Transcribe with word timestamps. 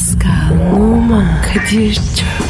Pascal, 0.00 0.72
Oman, 0.72 1.42
Kadir 1.42 1.94
çok 1.94 2.49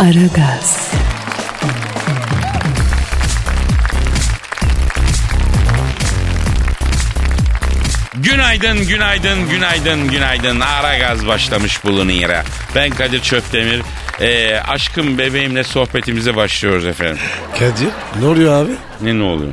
Aragaz, 0.00 0.90
Günaydın, 8.14 8.86
günaydın, 8.88 9.48
günaydın, 9.50 10.08
günaydın. 10.08 10.60
Ara 10.60 10.98
gaz 10.98 11.26
başlamış 11.26 11.84
bulunuyor. 11.84 12.44
Ben 12.74 12.90
Kadir 12.90 13.20
Çöptemir. 13.22 13.82
Ee, 14.20 14.56
aşkım 14.68 15.18
bebeğimle 15.18 15.64
sohbetimize 15.64 16.36
başlıyoruz 16.36 16.86
efendim. 16.86 17.18
Kadir 17.58 17.88
ne 18.20 18.26
oluyor 18.26 18.64
abi? 18.64 18.72
Ne 19.00 19.18
ne 19.18 19.22
oluyor? 19.22 19.52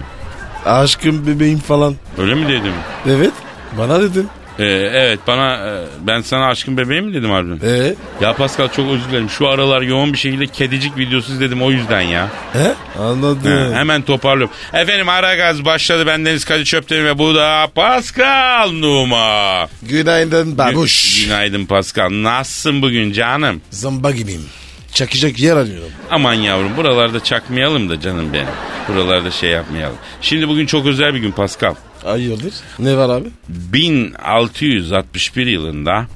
Aşkım 0.65 1.27
bebeğim 1.27 1.59
falan. 1.59 1.95
Öyle 2.17 2.35
mi 2.35 2.47
dedim? 2.47 2.73
Evet 3.09 3.33
bana 3.77 4.01
dedin. 4.01 4.29
Ee, 4.59 4.63
evet 4.93 5.19
bana 5.27 5.53
e, 5.55 5.83
ben 6.07 6.21
sana 6.21 6.45
aşkım 6.47 6.77
bebeğim 6.77 7.05
mi 7.05 7.13
dedim 7.13 7.29
harbiden? 7.29 7.67
Ee? 7.67 7.95
Ya 8.21 8.33
Pascal 8.33 8.67
çok 8.71 8.91
özür 8.91 9.09
dilerim. 9.09 9.29
Şu 9.29 9.47
aralar 9.47 9.81
yoğun 9.81 10.13
bir 10.13 10.17
şekilde 10.17 10.47
kedicik 10.47 10.97
videosu 10.97 11.39
dedim 11.39 11.61
o 11.61 11.71
yüzden 11.71 12.01
ya. 12.01 12.29
He? 12.53 12.73
Anladım. 13.01 13.71
Ha, 13.73 13.79
hemen 13.79 14.01
toparlıyorum. 14.01 14.55
Efendim 14.73 15.09
ara 15.09 15.35
gaz 15.35 15.65
başladı. 15.65 16.03
Ben 16.07 16.25
Deniz 16.25 16.45
Kadir 16.45 16.65
Çöptemir 16.65 17.03
ve 17.05 17.17
bu 17.17 17.35
da 17.35 17.67
Pascal 17.75 18.71
Numa. 18.71 19.67
Günaydın 19.83 20.57
babuş. 20.57 21.05
Gü- 21.05 21.25
Günaydın 21.25 21.65
Pascal. 21.65 22.09
Nasılsın 22.11 22.81
bugün 22.81 23.11
canım? 23.13 23.61
Zamba 23.69 24.11
gibiyim. 24.11 24.45
Çakacak 24.93 25.39
yer 25.39 25.57
arıyorum. 25.57 25.91
Aman 26.11 26.33
yavrum 26.33 26.77
buralarda 26.77 27.23
çakmayalım 27.23 27.89
da 27.89 27.99
canım 28.01 28.33
benim. 28.33 28.47
Buralarda 28.89 29.31
şey 29.31 29.49
yapmayalım. 29.49 29.95
Şimdi 30.21 30.47
bugün 30.47 30.65
çok 30.65 30.85
özel 30.85 31.13
bir 31.13 31.19
gün 31.19 31.31
Pascal. 31.31 31.75
Hayırdır? 32.07 32.53
Ne 32.79 32.97
var 32.97 33.09
abi? 33.21 33.27
1661 33.49 35.47
yılında 35.47 36.07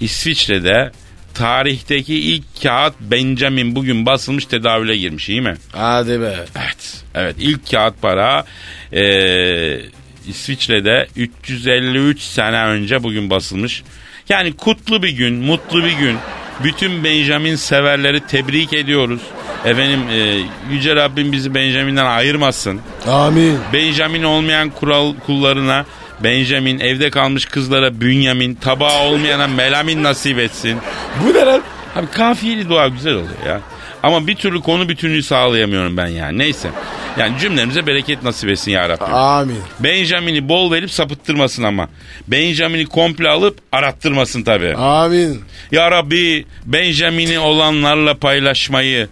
İsviçre'de 0.00 0.92
tarihteki 1.34 2.14
ilk 2.14 2.44
kağıt 2.62 2.94
Benjamin 3.00 3.76
bugün 3.76 4.06
basılmış 4.06 4.46
tedavüle 4.46 4.96
girmiş 4.96 5.28
iyi 5.28 5.40
mi? 5.40 5.54
Hadi 5.72 6.20
be. 6.20 6.34
Evet. 6.56 7.04
Evet 7.14 7.36
ilk 7.38 7.70
kağıt 7.70 8.02
para 8.02 8.44
eee, 8.92 9.80
İsviçre'de 10.28 11.06
353 11.16 12.20
sene 12.20 12.64
önce 12.64 13.02
bugün 13.02 13.30
basılmış. 13.30 13.82
Yani 14.28 14.52
kutlu 14.56 15.02
bir 15.02 15.08
gün, 15.10 15.34
mutlu 15.34 15.84
bir 15.84 15.92
gün. 15.92 16.16
Bütün 16.64 17.04
Benjamin 17.04 17.56
severleri 17.56 18.20
tebrik 18.26 18.72
ediyoruz. 18.72 19.20
Efendim 19.64 20.00
eee, 20.10 20.40
Yüce 20.70 20.96
Rabbim 20.96 21.32
bizi 21.32 21.54
Benjamin'den 21.54 22.06
ayırmasın. 22.06 22.80
Amin. 23.08 23.58
Benjamin 23.72 24.22
olmayan 24.22 24.70
kural 24.70 25.14
kullarına 25.26 25.84
Benjamin 26.20 26.80
evde 26.80 27.10
kalmış 27.10 27.44
kızlara 27.46 28.00
Bünyamin, 28.00 28.54
tabağı 28.54 29.02
olmayana 29.02 29.46
Melamin 29.46 30.02
nasip 30.02 30.38
etsin. 30.38 30.78
Bu 31.24 31.34
ne 31.34 31.44
lan? 31.44 31.60
Abi 31.96 32.06
kafiyeli 32.06 32.68
dua 32.68 32.88
güzel 32.88 33.12
oluyor 33.14 33.46
ya. 33.46 33.60
Ama 34.04 34.26
bir 34.26 34.34
türlü 34.34 34.60
konu 34.60 34.88
bütünlüğü 34.88 35.22
sağlayamıyorum 35.22 35.96
ben 35.96 36.06
yani. 36.06 36.38
Neyse. 36.38 36.70
Yani 37.18 37.38
cümlemize 37.38 37.86
bereket 37.86 38.22
nasip 38.22 38.50
etsin 38.50 38.70
ya 38.70 38.88
Rabbim. 38.88 39.14
Amin. 39.14 39.58
Benjamin'i 39.80 40.48
bol 40.48 40.72
verip 40.72 40.90
sapıttırmasın 40.90 41.62
ama. 41.62 41.88
Benjamin'i 42.28 42.86
komple 42.86 43.28
alıp 43.28 43.58
arattırmasın 43.72 44.42
tabii. 44.42 44.74
Amin. 44.76 45.42
Ya 45.72 45.90
Rabbi 45.90 46.46
Benjamin'i 46.64 47.38
olanlarla 47.38 48.14
paylaşmayı, 48.14 49.08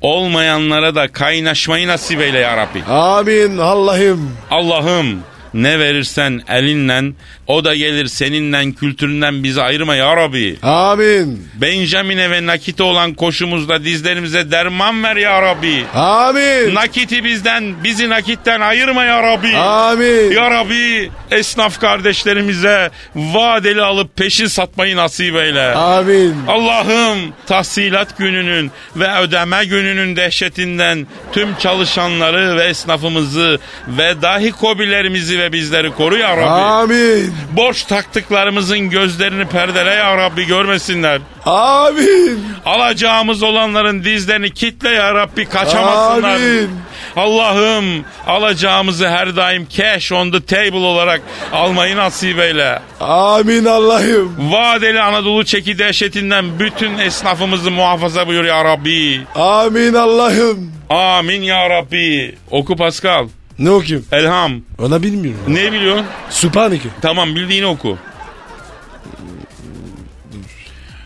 olmayanlara 0.00 0.94
da 0.94 1.08
kaynaşmayı 1.08 1.86
nasip 1.86 2.20
eyle 2.20 2.38
ya 2.38 2.56
Rabbi. 2.56 2.84
Amin 2.84 3.58
Allah'ım. 3.58 4.30
Allah'ım 4.50 5.22
ne 5.62 5.78
verirsen 5.78 6.42
elinle 6.48 7.12
o 7.46 7.64
da 7.64 7.74
gelir 7.74 8.06
seninle 8.06 8.72
kültüründen 8.72 9.44
bizi 9.44 9.62
ayırma 9.62 9.94
ya 9.94 10.16
Rabbi. 10.16 10.56
Amin. 10.62 11.48
Benjamin'e 11.54 12.30
ve 12.30 12.46
nakite 12.46 12.82
olan 12.82 13.14
koşumuzda 13.14 13.84
dizlerimize 13.84 14.50
derman 14.50 15.02
ver 15.04 15.16
ya 15.16 15.42
Rabbi. 15.42 15.84
Amin. 15.94 16.74
Nakiti 16.74 17.24
bizden, 17.24 17.84
bizi 17.84 18.08
nakitten 18.08 18.60
ayırma 18.60 19.04
ya 19.04 19.22
Rabbi. 19.22 19.56
Amin. 19.56 20.30
Ya 20.30 20.50
Rabbi 20.50 21.10
esnaf 21.30 21.80
kardeşlerimize 21.80 22.90
vadeli 23.14 23.82
alıp 23.82 24.16
peşin 24.16 24.46
satmayı 24.46 24.96
nasip 24.96 25.36
eyle. 25.36 25.74
Amin. 25.74 26.34
Allah'ım 26.48 27.18
tahsilat 27.46 28.18
gününün 28.18 28.70
ve 28.96 29.18
ödeme 29.18 29.64
gününün 29.64 30.16
dehşetinden 30.16 31.06
tüm 31.32 31.56
çalışanları 31.56 32.56
ve 32.56 32.64
esnafımızı 32.64 33.58
ve 33.88 34.22
dahi 34.22 34.52
kobilerimizi 34.52 35.38
ve 35.38 35.45
bizleri 35.52 35.90
koru 35.94 36.16
ya 36.16 36.36
Rabbi. 36.36 36.44
Amin. 36.44 37.34
Borç 37.52 37.82
taktıklarımızın 37.82 38.78
gözlerini 38.78 39.44
perdele 39.44 39.90
ya 39.90 40.16
Rabbi 40.16 40.46
görmesinler. 40.46 41.20
Amin. 41.46 42.44
Alacağımız 42.66 43.42
olanların 43.42 44.04
dizlerini 44.04 44.50
kitle 44.54 44.90
ya 44.90 45.14
Rabbi 45.14 45.44
kaçamasınlar. 45.44 46.34
Amin. 46.34 46.70
Allah'ım 47.16 48.04
alacağımızı 48.26 49.08
her 49.08 49.36
daim 49.36 49.66
cash 49.76 50.12
on 50.12 50.30
the 50.30 50.40
table 50.44 50.76
olarak 50.76 51.20
almayı 51.52 51.96
nasip 51.96 52.38
eyle. 52.38 52.78
Amin 53.00 53.64
Allah'ım. 53.64 54.52
Vadeli 54.52 55.00
Anadolu 55.00 55.44
çeki 55.44 55.78
dehşetinden 55.78 56.58
bütün 56.58 56.98
esnafımızı 56.98 57.70
muhafaza 57.70 58.26
buyur 58.26 58.44
ya 58.44 58.64
Rabbi. 58.64 59.20
Amin 59.34 59.94
Allah'ım. 59.94 60.72
Amin 60.90 61.42
ya 61.42 61.70
Rabbi. 61.70 62.34
Oku 62.50 62.76
Pascal. 62.76 63.28
Ne 63.58 63.70
okuyayım? 63.70 64.06
Elham. 64.12 64.60
Ona 64.78 65.02
bilmiyorum. 65.02 65.40
Ne 65.48 65.72
biliyorsun? 65.72 66.06
Sübhaneke. 66.30 66.88
Tamam 67.02 67.34
bildiğini 67.36 67.66
oku. 67.66 67.98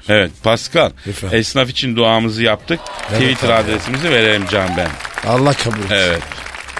Evet 0.08 0.30
Pascal. 0.42 0.90
Efendim? 1.06 1.38
Esnaf 1.38 1.70
için 1.70 1.96
duamızı 1.96 2.42
yaptık. 2.42 2.80
Evet 3.10 3.20
Twitter 3.20 3.48
abi. 3.48 3.54
adresimizi 3.54 4.10
verelim 4.10 4.44
Can 4.50 4.68
ben. 4.76 4.88
Allah 5.28 5.52
kabul 5.52 5.78
etsin. 5.78 5.94
Evet. 5.94 6.22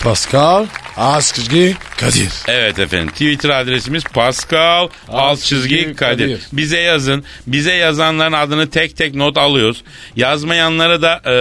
Pascal 0.03 0.67
Askışgi 0.97 1.77
Kadir. 1.97 2.29
Evet 2.49 2.79
efendim. 2.79 3.09
Twitter 3.09 3.51
adresimiz 3.51 4.05
Pascal 4.05 4.89
alt 5.09 5.41
çizgi 5.41 5.95
Kadir. 5.97 5.97
Kadir. 5.97 6.41
Bize 6.53 6.81
yazın. 6.81 7.25
Bize 7.47 7.73
yazanların 7.73 8.33
adını 8.33 8.71
tek 8.71 8.97
tek 8.97 9.15
not 9.15 9.39
alıyoruz. 9.39 9.83
Yazmayanlara 10.17 11.03
da 11.03 11.23
e, 11.27 11.35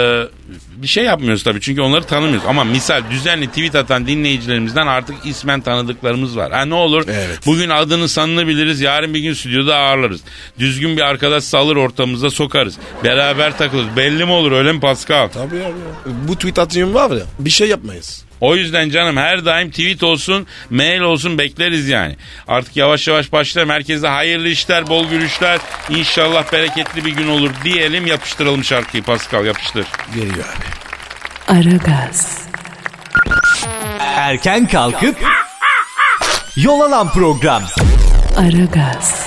bir 0.82 0.88
şey 0.88 1.04
yapmıyoruz 1.04 1.44
tabii. 1.44 1.62
Çünkü 1.62 1.82
onları 1.82 2.04
tanımıyoruz. 2.04 2.48
Ama 2.48 2.64
misal 2.64 3.02
düzenli 3.12 3.48
tweet 3.48 3.76
atan 3.76 4.08
dinleyicilerimizden 4.08 4.88
artık 4.88 5.16
ismen 5.26 5.62
tanıdıklarımız 5.62 6.38
var. 6.38 6.52
Ha 6.52 6.66
ne 6.66 6.74
olur 6.74 7.06
Evet. 7.08 7.40
bugün 7.46 7.70
adını 7.70 8.10
sanını 8.10 8.48
biliriz. 8.48 8.82
Yarın 8.82 9.14
bir 9.14 9.20
gün 9.20 9.34
stüdyoda 9.34 9.76
ağırlarız. 9.76 10.22
Düzgün 10.60 10.98
bir 10.98 11.02
arkadaş 11.02 11.44
salır 11.44 11.76
ortamımıza 11.76 12.30
sokarız. 12.30 12.78
Beraber 13.04 13.58
takılırız. 13.58 13.96
Belli 13.98 14.26
mi 14.26 14.32
olur 14.32 14.52
öyle 14.52 14.72
mi 14.72 14.80
Pascal? 14.80 15.28
Tabii 15.28 15.64
abi. 15.64 15.74
Bu 16.28 16.36
tweet 16.36 16.60
atayım 16.60 16.94
var 16.94 17.12
ya 17.12 17.24
bir 17.40 17.50
şey 17.50 17.68
yapmayız. 17.70 18.26
O 18.42 18.56
yüzden 18.56 18.90
canım 18.90 19.18
her 19.18 19.46
daim 19.46 19.70
tweet 19.72 20.04
olsun, 20.04 20.48
mail 20.70 21.00
olsun 21.02 21.38
bekleriz 21.38 21.88
yani. 21.90 22.16
Artık 22.48 22.78
yavaş 22.78 23.08
yavaş 23.08 23.32
başlayalım. 23.32 23.74
Herkese 23.74 24.08
hayırlı 24.08 24.50
işler, 24.50 24.88
bol 24.88 25.10
gülüşler. 25.10 25.60
İnşallah 25.90 26.54
bereketli 26.54 27.06
bir 27.06 27.12
gün 27.12 27.28
olur 27.28 27.50
diyelim. 27.64 28.08
Yapıştıralım 28.08 28.64
şarkıyı 28.64 29.04
Pascal 29.04 29.46
yapıştır. 29.46 29.86
Geliyor 30.16 30.46
abi. 30.46 30.69
Aragaz, 31.50 32.40
Erken 34.00 34.68
kalkıp 34.68 35.16
yol 36.56 36.80
alan 36.82 37.12
program. 37.14 37.64
Aragaz, 38.38 39.26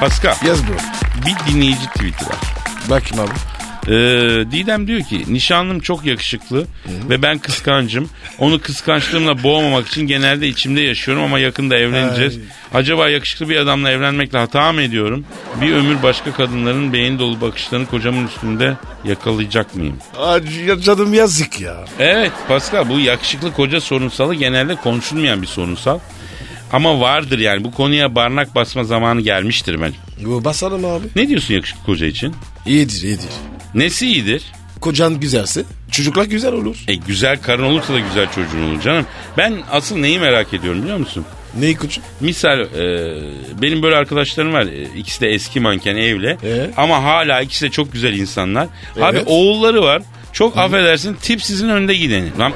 Pascal 0.00 0.34
Yes 0.46 0.58
bro. 0.68 0.74
bir 1.26 1.52
dinleyici 1.52 1.86
tweet'i 1.86 2.26
var. 2.26 2.36
Bakayım 2.90 3.24
abi. 3.24 3.38
Ee, 3.86 3.94
Didem 4.52 4.86
diyor 4.86 5.00
ki 5.02 5.24
nişanlım 5.28 5.80
çok 5.80 6.04
yakışıklı 6.04 6.66
ve 7.08 7.22
ben 7.22 7.38
kıskancım. 7.38 8.10
Onu 8.38 8.60
kıskançlığımla 8.60 9.42
boğmamak 9.42 9.88
için 9.88 10.06
genelde 10.06 10.48
içimde 10.48 10.80
yaşıyorum 10.80 11.22
ama 11.24 11.38
yakında 11.38 11.76
evleneceğiz. 11.76 12.38
Acaba 12.74 13.08
yakışıklı 13.08 13.48
bir 13.48 13.56
adamla 13.56 13.90
evlenmekle 13.90 14.38
hata 14.38 14.72
mı 14.72 14.82
ediyorum? 14.82 15.24
Bir 15.60 15.72
ömür 15.72 16.02
başka 16.02 16.32
kadınların 16.32 16.92
beyin 16.92 17.18
dolu 17.18 17.40
bakışlarını 17.40 17.86
kocamın 17.86 18.26
üstünde 18.26 18.76
yakalayacak 19.04 19.74
mıyım? 19.74 19.96
Acı, 20.18 20.80
canım 20.80 21.14
yazık 21.14 21.60
ya. 21.60 21.84
Evet 21.98 22.32
Pascal 22.48 22.88
bu 22.88 23.00
yakışıklı 23.00 23.52
koca 23.52 23.80
sorunsalı 23.80 24.34
genelde 24.34 24.74
konuşulmayan 24.76 25.42
bir 25.42 25.46
sorunsal. 25.46 25.98
Ama 26.72 27.00
vardır 27.00 27.38
yani 27.38 27.64
bu 27.64 27.72
konuya 27.72 28.14
barnak 28.14 28.54
basma 28.54 28.84
zamanı 28.84 29.20
gelmiştir 29.20 29.80
ben. 29.80 29.92
Bu 30.24 30.44
basalım 30.44 30.84
abi. 30.84 31.06
Ne 31.16 31.28
diyorsun 31.28 31.54
yakışıklı 31.54 31.84
koca 31.86 32.06
için? 32.06 32.34
İyidir 32.66 33.02
iyidir. 33.02 33.30
Nesi 33.74 34.06
iyidir? 34.06 34.42
Kocan 34.80 35.20
güzelse 35.20 35.64
çocuklar 35.90 36.24
güzel 36.24 36.52
olur. 36.52 36.76
E 36.88 36.94
güzel 36.94 37.42
karın 37.42 37.62
olursa 37.62 37.94
da 37.94 38.00
güzel 38.00 38.26
çocuğun 38.32 38.70
olur 38.70 38.80
canım. 38.80 39.06
Ben 39.36 39.54
asıl 39.70 39.96
neyi 39.96 40.18
merak 40.20 40.54
ediyorum 40.54 40.82
biliyor 40.82 40.98
musun? 40.98 41.24
Neyi 41.58 41.76
koçum? 41.76 42.04
Misal 42.20 42.60
e, 42.60 42.66
benim 43.62 43.82
böyle 43.82 43.96
arkadaşlarım 43.96 44.52
var. 44.52 44.62
E, 44.66 44.82
ikisi 44.98 45.20
de 45.20 45.28
eski 45.28 45.60
manken 45.60 45.96
evli. 45.96 46.36
Ee? 46.44 46.70
Ama 46.76 47.02
hala 47.02 47.40
ikisi 47.40 47.66
de 47.66 47.70
çok 47.70 47.92
güzel 47.92 48.12
insanlar. 48.18 48.68
Abi 49.00 49.16
Evet. 49.16 49.22
oğulları 49.26 49.82
var. 49.82 50.02
Çok 50.32 50.58
affedersin 50.58 51.14
tip 51.14 51.42
sizin 51.42 51.68
önde 51.68 51.94
gideni. 51.94 52.38
Lan 52.38 52.52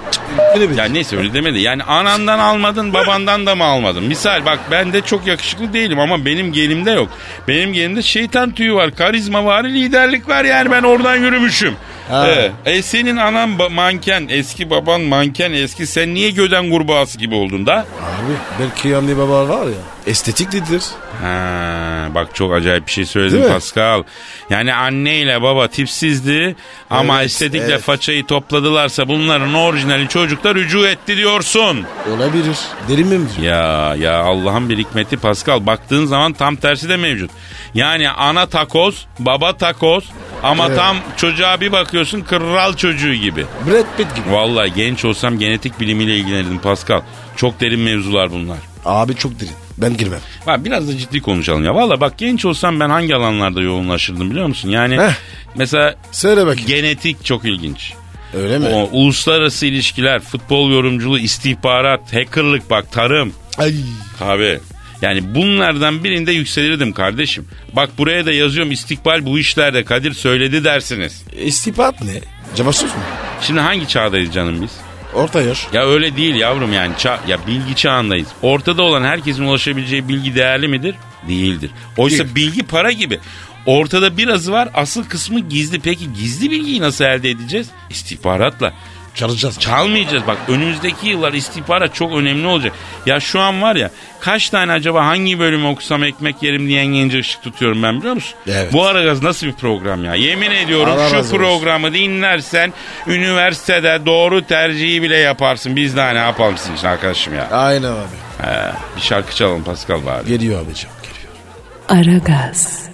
ya 0.77 0.85
neyse 0.85 1.17
öyle 1.17 1.35
demedi. 1.35 1.59
Yani 1.59 1.83
anandan 1.83 2.39
almadın 2.39 2.93
babandan 2.95 3.47
da 3.47 3.55
mı 3.55 3.65
almadın? 3.65 4.05
Misal 4.05 4.45
bak 4.47 4.59
ben 4.71 4.93
de 4.93 5.01
çok 5.01 5.27
yakışıklı 5.27 5.73
değilim 5.73 5.99
ama 6.01 6.25
benim 6.25 6.53
gelimde 6.53 6.91
yok. 6.91 7.09
Benim 7.49 7.73
gelimde 7.73 8.03
şeytan 8.03 8.51
tüyü 8.51 8.75
var. 8.75 8.95
Karizma 8.95 9.45
var, 9.45 9.65
liderlik 9.65 10.29
var 10.29 10.45
yani 10.45 10.71
ben 10.71 10.83
oradan 10.83 11.17
yürümüşüm. 11.17 11.75
Ee, 12.13 12.51
e 12.65 12.83
senin 12.83 13.17
anan 13.17 13.51
manken, 13.73 14.27
eski 14.31 14.71
baban 14.71 15.01
manken, 15.01 15.53
eski 15.53 15.87
sen 15.87 16.15
niye 16.15 16.31
göden 16.31 16.71
kurbağası 16.71 17.19
gibi 17.19 17.35
oldun 17.35 17.67
da? 17.67 17.75
Abi 17.77 18.33
belki 18.61 18.97
anne 18.97 19.17
baba 19.17 19.49
var 19.49 19.67
ya 19.67 19.73
estetiklidir. 20.09 20.83
Ha, 21.23 22.09
bak 22.15 22.35
çok 22.35 22.53
acayip 22.55 22.87
bir 22.87 22.93
şey 22.93 23.07
söyledin 23.07 23.35
Değil 23.37 23.45
mi? 23.45 23.53
Pascal. 23.53 24.03
Yani 24.51 24.75
anneyle 24.75 25.43
baba 25.43 25.69
tipsizdi 25.69 26.57
ama 26.91 27.17
Evet, 27.17 27.27
estetikle 27.27 27.65
evet. 27.73 27.83
façayı 27.83 28.27
topladılarsa 28.27 29.09
bunların 29.09 29.55
orijinali 29.55 30.09
çocuklar 30.09 30.55
rücu 30.55 30.87
etti 30.87 31.17
diyorsun. 31.17 31.85
Olabilir. 32.17 32.57
Derin 32.89 33.07
mi 33.07 33.19
mi? 33.19 33.27
Ya 33.43 33.95
ya 33.99 34.19
Allah'ın 34.19 34.69
bir 34.69 34.79
hikmeti 34.79 35.17
Pascal. 35.17 35.67
Baktığın 35.67 36.07
zaman 36.07 36.33
tam 36.33 36.57
tersi 36.57 36.89
de 36.89 36.97
mevcut. 36.97 37.31
Yani 37.75 38.11
ana 38.11 38.47
takoz, 38.47 39.07
baba 39.19 39.57
takoz 39.57 40.05
ama 40.43 40.67
Evet. 40.67 40.77
tam 40.77 40.97
çocuğa 41.17 41.61
bir 41.61 41.73
bakıyorsun 41.73 42.21
kral 42.21 42.75
çocuğu 42.77 43.15
gibi. 43.15 43.47
Brad 43.67 43.97
Pitt 43.97 44.17
gibi. 44.17 44.33
Vallahi 44.33 44.73
genç 44.75 45.05
olsam 45.05 45.39
genetik 45.39 45.81
bilimiyle 45.81 46.17
ilgilenirdim 46.17 46.59
Pascal. 46.59 47.01
Çok 47.37 47.61
derin 47.61 47.81
mevzular 47.81 48.31
bunlar. 48.33 48.59
Abi 48.85 49.15
çok 49.17 49.41
derin. 49.41 49.53
Ben 49.79 49.97
girmem. 49.97 50.21
Bak 50.47 50.65
biraz 50.65 50.89
da 50.89 50.99
ciddi 50.99 51.21
konuşalım 51.21 51.65
ya. 51.65 51.75
Valla 51.75 52.01
bak 52.01 52.19
genç 52.19 52.45
olsam 52.45 52.81
ben 52.81 52.91
hangi 52.91 53.15
alanlarda 53.15 53.61
yoğunlaşırdım 53.61 54.31
biliyor 54.31 54.47
musun? 54.47 54.69
Yani 54.69 54.97
Heh. 55.01 55.13
mesela 55.57 55.95
Söyle 56.13 56.47
bakayım. 56.47 56.69
genetik 56.69 57.25
çok 57.25 57.45
ilginç. 57.45 57.93
Öyle 58.35 58.59
mi? 58.59 58.67
O 58.69 58.89
uluslararası 58.93 59.67
ilişkiler, 59.67 60.21
futbol 60.21 60.71
yorumculuğu, 60.71 61.19
istihbarat, 61.19 62.13
hackerlık 62.15 62.71
bak 62.71 62.93
tarım. 62.93 63.33
Ay. 63.59 63.75
Abi 64.21 64.59
yani 65.03 65.35
bunlardan 65.35 66.05
birinde 66.05 66.33
yükselirdim 66.33 66.93
kardeşim. 66.93 67.49
Bak 67.73 67.91
buraya 67.99 68.27
da 68.27 68.33
yazıyorum 68.33 68.73
istikbal 68.73 69.27
bu 69.27 69.39
işlerde 69.39 69.85
Kadir 69.85 70.13
söyledi 70.13 70.65
dersiniz. 70.65 71.25
İstihbarat 71.45 72.03
ne? 72.03 72.21
Cevapsız 72.57 72.85
mı? 72.85 73.01
Şimdi 73.43 73.61
hangi 73.61 73.89
çağdayız 73.89 74.33
canım 74.35 74.63
biz? 74.63 74.71
Orta 75.15 75.43
yaş. 75.43 75.67
Ya 75.73 75.87
öyle 75.87 76.17
değil 76.17 76.35
yavrum 76.35 76.73
yani 76.73 76.93
ça 76.99 77.21
ya 77.29 77.39
bilgi 77.47 77.75
çağındayız. 77.75 78.29
Ortada 78.43 78.83
olan 78.83 79.05
herkesin 79.05 79.45
ulaşabileceği 79.45 80.09
bilgi 80.09 80.35
değerli 80.35 80.69
midir? 80.69 80.95
Değildir. 81.29 81.71
Oysa 81.97 82.25
Değil. 82.25 82.35
bilgi 82.35 82.63
para 82.63 82.93
gibi. 82.93 83.21
Ortada 83.67 84.17
birazı 84.17 84.53
var 84.53 84.69
asıl 84.75 85.05
kısmı 85.05 85.41
gizli. 85.41 85.81
Peki 85.81 86.13
gizli 86.13 86.51
bilgiyi 86.51 86.81
nasıl 86.81 87.05
elde 87.05 87.31
edeceğiz? 87.31 87.69
İstihbaratla. 87.91 88.73
Çalacağız. 89.19 89.59
Çalmayacağız 89.59 90.23
bak 90.27 90.37
önümüzdeki 90.49 91.09
yıllar 91.09 91.33
istihbarat 91.33 91.95
çok 91.95 92.13
önemli 92.13 92.47
olacak. 92.47 92.73
Ya 93.07 93.21
şu 93.21 93.41
an 93.41 93.63
var 93.63 93.77
ya 93.77 93.91
kaç 94.21 94.51
tane 94.51 94.73
acaba 94.73 95.07
hangi 95.07 95.39
bölümü 95.39 95.67
okusam 95.67 96.05
ekmek 96.05 96.43
yerim 96.43 96.69
diyen 96.69 96.87
genci 96.87 97.19
ışık 97.19 97.43
tutuyorum 97.43 97.83
ben 97.83 97.99
biliyor 97.99 98.15
musun? 98.15 98.35
Evet. 98.49 98.73
Bu 98.73 98.87
Aragaz 98.87 99.23
nasıl 99.23 99.47
bir 99.47 99.53
program 99.53 100.05
ya? 100.05 100.15
Yemin 100.15 100.51
ediyorum 100.51 100.97
razı 100.97 101.11
şu 101.11 101.17
olsun. 101.19 101.37
programı 101.37 101.93
dinlersen 101.95 102.73
üniversitede 103.07 104.01
doğru 104.07 104.43
tercihi 104.47 105.03
bile 105.03 105.17
yaparsın. 105.17 105.77
Biz 105.77 105.97
daha 105.97 106.11
ne 106.11 106.19
yapalım 106.19 106.57
sizin 106.59 106.75
için 106.77 106.87
arkadaşım 106.87 107.35
ya? 107.35 107.49
Aynen 107.53 107.93
abi. 107.93 107.99
He, 108.43 108.73
bir 108.97 109.01
şarkı 109.03 109.35
çalalım 109.35 109.65
Pascal 109.65 110.07
bari. 110.07 110.27
Geliyor 110.27 110.63
abicim. 110.67 110.91
Geliyor. 111.03 112.13
Aragaz, 112.23 112.89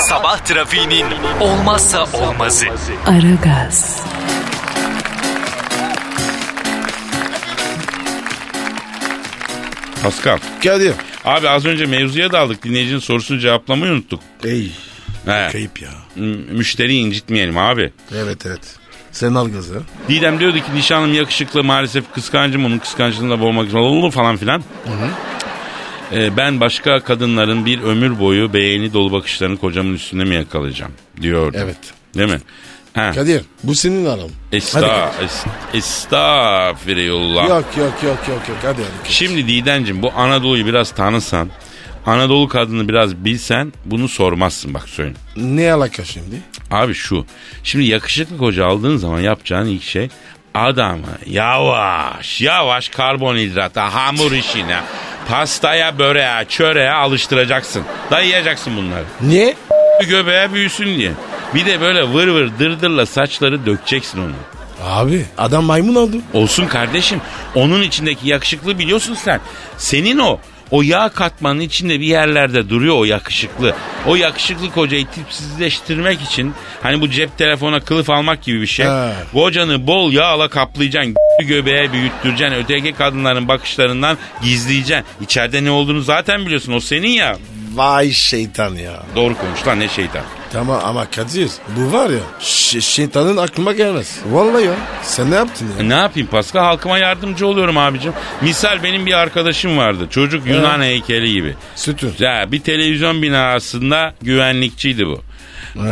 Sabah 0.00 0.38
trafiğinin 0.38 1.06
olmazsa 1.40 2.04
olmazı. 2.12 2.66
Aragaz, 3.06 4.02
Pascal. 10.02 10.38
Kadir. 10.64 10.92
Abi 11.24 11.48
az 11.48 11.66
önce 11.66 11.86
mevzuya 11.86 12.32
daldık. 12.32 12.64
Dinleyicinin 12.64 12.98
sorusunu 12.98 13.38
cevaplamayı 13.38 13.92
unuttuk. 13.92 14.20
Ey. 14.44 14.70
He, 15.26 15.48
Kayıp 15.52 15.82
ya. 15.82 15.88
m- 16.16 16.36
müşteriyi 16.52 17.04
incitmeyelim 17.06 17.58
abi. 17.58 17.92
Evet 18.16 18.46
evet. 18.46 18.76
Sen 19.12 19.34
al 19.34 19.48
gazı. 19.48 19.80
Didem 20.08 20.40
diyordu 20.40 20.56
ki 20.56 20.74
nişanlım 20.74 21.14
yakışıklı 21.14 21.64
maalesef 21.64 22.04
kıskancım 22.14 22.64
onun 22.64 22.78
kıskançlığında 22.78 23.40
boğmak 23.40 23.68
zorunda 23.68 24.10
falan 24.10 24.36
filan. 24.36 24.62
Ee, 26.12 26.36
ben 26.36 26.60
başka 26.60 27.00
kadınların 27.00 27.66
bir 27.66 27.80
ömür 27.82 28.18
boyu 28.18 28.52
beğeni 28.52 28.92
dolu 28.92 29.12
bakışlarını 29.12 29.56
kocamın 29.56 29.94
üstünde 29.94 30.24
mi 30.24 30.34
yakalayacağım 30.34 30.92
diyordu. 31.22 31.56
Evet. 31.60 31.76
Değil 32.16 32.30
mi? 32.30 32.40
Ha. 32.94 33.10
Kadir 33.14 33.42
bu 33.62 33.74
senin 33.74 34.06
aram. 34.06 34.28
Esta, 34.52 35.12
estağfirullah. 35.74 37.48
Yok 37.48 37.64
yok 37.78 37.92
yok 38.02 38.18
yok 38.28 38.48
yok 38.48 38.58
hadi 38.62 38.82
hadi. 38.82 39.12
Şimdi 39.12 39.48
Didemciğim 39.48 40.02
bu 40.02 40.12
Anadolu'yu 40.16 40.66
biraz 40.66 40.90
tanısan, 40.90 41.48
Anadolu 42.06 42.48
kadını 42.48 42.88
biraz 42.88 43.16
bilsen 43.16 43.72
bunu 43.84 44.08
sormazsın 44.08 44.74
bak 44.74 44.88
söyleyeyim. 44.88 45.18
Ne 45.36 45.72
alaka 45.72 46.04
şimdi? 46.04 46.36
Abi 46.70 46.94
şu. 46.94 47.26
Şimdi 47.64 47.84
yakışıklı 47.84 48.38
koca 48.38 48.66
aldığın 48.66 48.96
zaman 48.96 49.20
yapacağın 49.20 49.66
ilk 49.66 49.82
şey 49.82 50.08
adamı 50.54 51.06
yavaş 51.26 52.40
yavaş 52.40 52.88
karbonhidrata, 52.88 53.94
hamur 53.94 54.32
işine, 54.32 54.80
pastaya, 55.28 55.98
böreğe, 55.98 56.44
çöreğe 56.48 56.90
alıştıracaksın. 56.90 57.82
Dayayacaksın 58.10 58.76
bunları. 58.76 59.04
Niye? 59.20 59.54
Göbeğe 60.08 60.52
büyüsün 60.52 60.98
diye. 60.98 61.12
Bir 61.54 61.66
de 61.66 61.80
böyle 61.80 62.02
vır 62.08 62.28
vır 62.28 62.50
dırdırla 62.58 63.06
saçları 63.06 63.66
dökeceksin 63.66 64.18
onu. 64.18 64.32
Abi 64.84 65.24
adam 65.38 65.64
maymun 65.64 65.94
oldu. 65.94 66.16
Olsun 66.32 66.66
kardeşim. 66.66 67.20
Onun 67.54 67.82
içindeki 67.82 68.28
yakışıklı 68.28 68.78
biliyorsun 68.78 69.14
sen. 69.14 69.40
Senin 69.78 70.18
o. 70.18 70.38
O 70.70 70.82
yağ 70.82 71.08
katmanın 71.08 71.60
içinde 71.60 72.00
bir 72.00 72.06
yerlerde 72.06 72.68
duruyor 72.68 72.96
o 72.98 73.04
yakışıklı. 73.04 73.74
O 74.06 74.16
yakışıklı 74.16 74.70
kocayı 74.70 75.06
tipsizleştirmek 75.06 76.22
için 76.22 76.54
hani 76.82 77.00
bu 77.00 77.10
cep 77.10 77.38
telefona 77.38 77.80
kılıf 77.80 78.10
almak 78.10 78.42
gibi 78.42 78.60
bir 78.60 78.66
şey. 78.66 78.86
He. 78.86 79.12
Kocanı 79.32 79.86
bol 79.86 80.12
yağla 80.12 80.48
kaplayacaksın. 80.48 81.14
Göbeğe 81.48 81.92
büyüttüreceksin. 81.92 82.56
Öteki 82.56 82.92
kadınların 82.92 83.48
bakışlarından 83.48 84.18
gizleyeceksin. 84.42 85.06
İçeride 85.20 85.64
ne 85.64 85.70
olduğunu 85.70 86.00
zaten 86.00 86.46
biliyorsun. 86.46 86.72
O 86.72 86.80
senin 86.80 87.08
ya. 87.08 87.36
Vay 87.74 88.10
şeytan 88.12 88.74
ya. 88.74 89.02
Doğru 89.16 89.34
konuş 89.38 89.66
lan 89.66 89.80
ne 89.80 89.88
şeytan. 89.88 90.22
Tamam 90.52 90.80
ama 90.84 91.10
Kadir 91.10 91.50
bu 91.76 91.92
var 91.92 92.10
ya 92.10 92.18
ş- 92.40 92.80
şeytanın 92.80 93.36
aklıma 93.36 93.72
gelmez. 93.72 94.18
Vallahi 94.30 94.64
ya 94.64 94.72
sen 95.02 95.30
ne 95.30 95.34
yaptın 95.34 95.66
ya? 95.78 95.84
E 95.84 95.88
Ne 95.88 95.94
yapayım 95.94 96.28
Pascal 96.28 96.60
halkıma 96.64 96.98
yardımcı 96.98 97.46
oluyorum 97.46 97.78
abicim. 97.78 98.12
Misal 98.40 98.82
benim 98.82 99.06
bir 99.06 99.12
arkadaşım 99.12 99.78
vardı. 99.78 100.06
Çocuk 100.10 100.46
Yunan 100.46 100.82
heykeli 100.82 101.32
gibi. 101.32 101.54
Sütün. 101.76 102.12
Ya 102.18 102.52
bir 102.52 102.60
televizyon 102.60 103.22
binasında 103.22 104.14
güvenlikçiydi 104.22 105.06
bu. 105.06 105.20